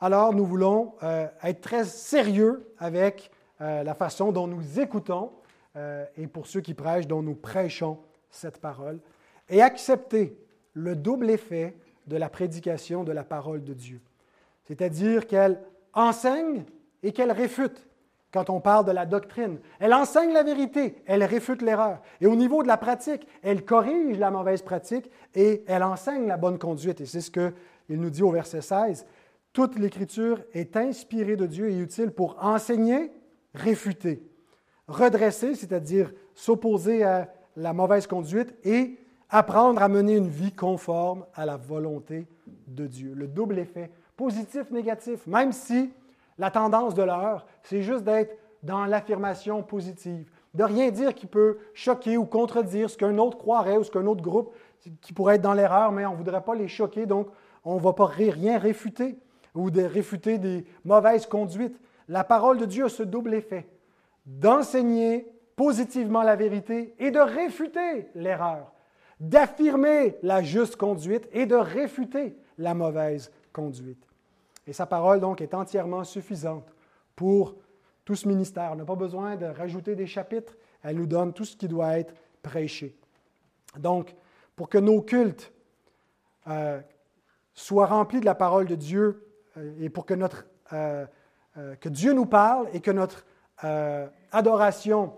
[0.00, 3.30] Alors nous voulons euh, être très sérieux avec
[3.60, 5.32] euh, la façon dont nous écoutons
[5.76, 7.98] euh, et pour ceux qui prêchent, dont nous prêchons
[8.30, 9.00] cette parole,
[9.48, 10.36] et accepter
[10.72, 11.76] le double effet
[12.06, 14.00] de la prédication de la parole de Dieu.
[14.64, 15.60] c'est-à-dire qu'elle
[15.92, 16.64] enseigne
[17.02, 17.86] et qu'elle réfute
[18.32, 19.60] quand on parle de la doctrine.
[19.78, 22.00] Elle enseigne la vérité, elle réfute l'erreur.
[22.20, 26.36] Et au niveau de la pratique, elle corrige la mauvaise pratique et elle enseigne la
[26.36, 27.00] bonne conduite.
[27.00, 27.52] Et c'est ce qu'il
[28.00, 29.06] nous dit au verset 16.
[29.52, 33.12] Toute l'Écriture est inspirée de Dieu et utile pour enseigner,
[33.54, 34.20] réfuter,
[34.88, 38.98] redresser, c'est-à-dire s'opposer à la mauvaise conduite et
[39.34, 42.28] apprendre à mener une vie conforme à la volonté
[42.68, 43.14] de Dieu.
[43.16, 45.92] Le double effet, positif, négatif, même si
[46.38, 51.58] la tendance de l'heure, c'est juste d'être dans l'affirmation positive, de rien dire qui peut
[51.74, 54.54] choquer ou contredire ce qu'un autre croirait ou ce qu'un autre groupe
[55.00, 57.26] qui pourrait être dans l'erreur, mais on ne voudrait pas les choquer, donc
[57.64, 59.18] on ne va pas rien réfuter
[59.56, 61.80] ou de réfuter des mauvaises conduites.
[62.06, 63.66] La parole de Dieu a ce double effet,
[64.26, 65.26] d'enseigner
[65.56, 68.73] positivement la vérité et de réfuter l'erreur,
[69.20, 74.06] d'affirmer la juste conduite et de réfuter la mauvaise conduite.
[74.66, 76.74] Et sa parole, donc, est entièrement suffisante
[77.14, 77.54] pour
[78.04, 78.70] tout ce ministère.
[78.72, 80.54] On n'a pas besoin de rajouter des chapitres.
[80.82, 82.96] Elle nous donne tout ce qui doit être prêché.
[83.78, 84.14] Donc,
[84.56, 85.52] pour que nos cultes
[86.48, 86.80] euh,
[87.54, 91.06] soient remplis de la parole de Dieu euh, et pour que, notre, euh,
[91.80, 93.24] que Dieu nous parle et que notre
[94.32, 95.16] adoration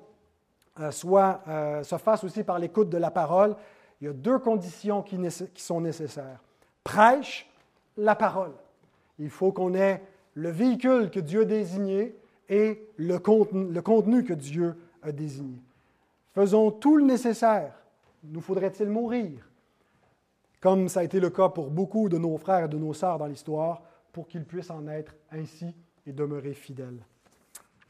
[0.91, 1.41] soit,
[1.83, 3.57] se fasse aussi par l'écoute de la parole,
[4.01, 5.19] il y a deux conditions qui,
[5.57, 6.41] sont nécessaires.
[6.85, 7.49] Prêche
[7.97, 8.53] la parole.
[9.19, 10.03] Il faut qu'on ait
[10.35, 12.15] le véhicule que Dieu a désigné
[12.49, 15.61] et le contenu, que Dieu a désigné.
[16.35, 17.73] Faisons tout le nécessaire.
[18.23, 19.49] Nous faudrait-il mourir,
[20.61, 23.19] comme ça a été le cas pour beaucoup de nos frères et de nos sœurs
[23.19, 23.83] dans l'histoire,
[24.13, 25.75] pour qu'ils puissent en être ainsi
[26.07, 26.99] et demeurer fidèles.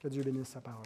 [0.00, 0.84] Que Dieu bénisse sa parole.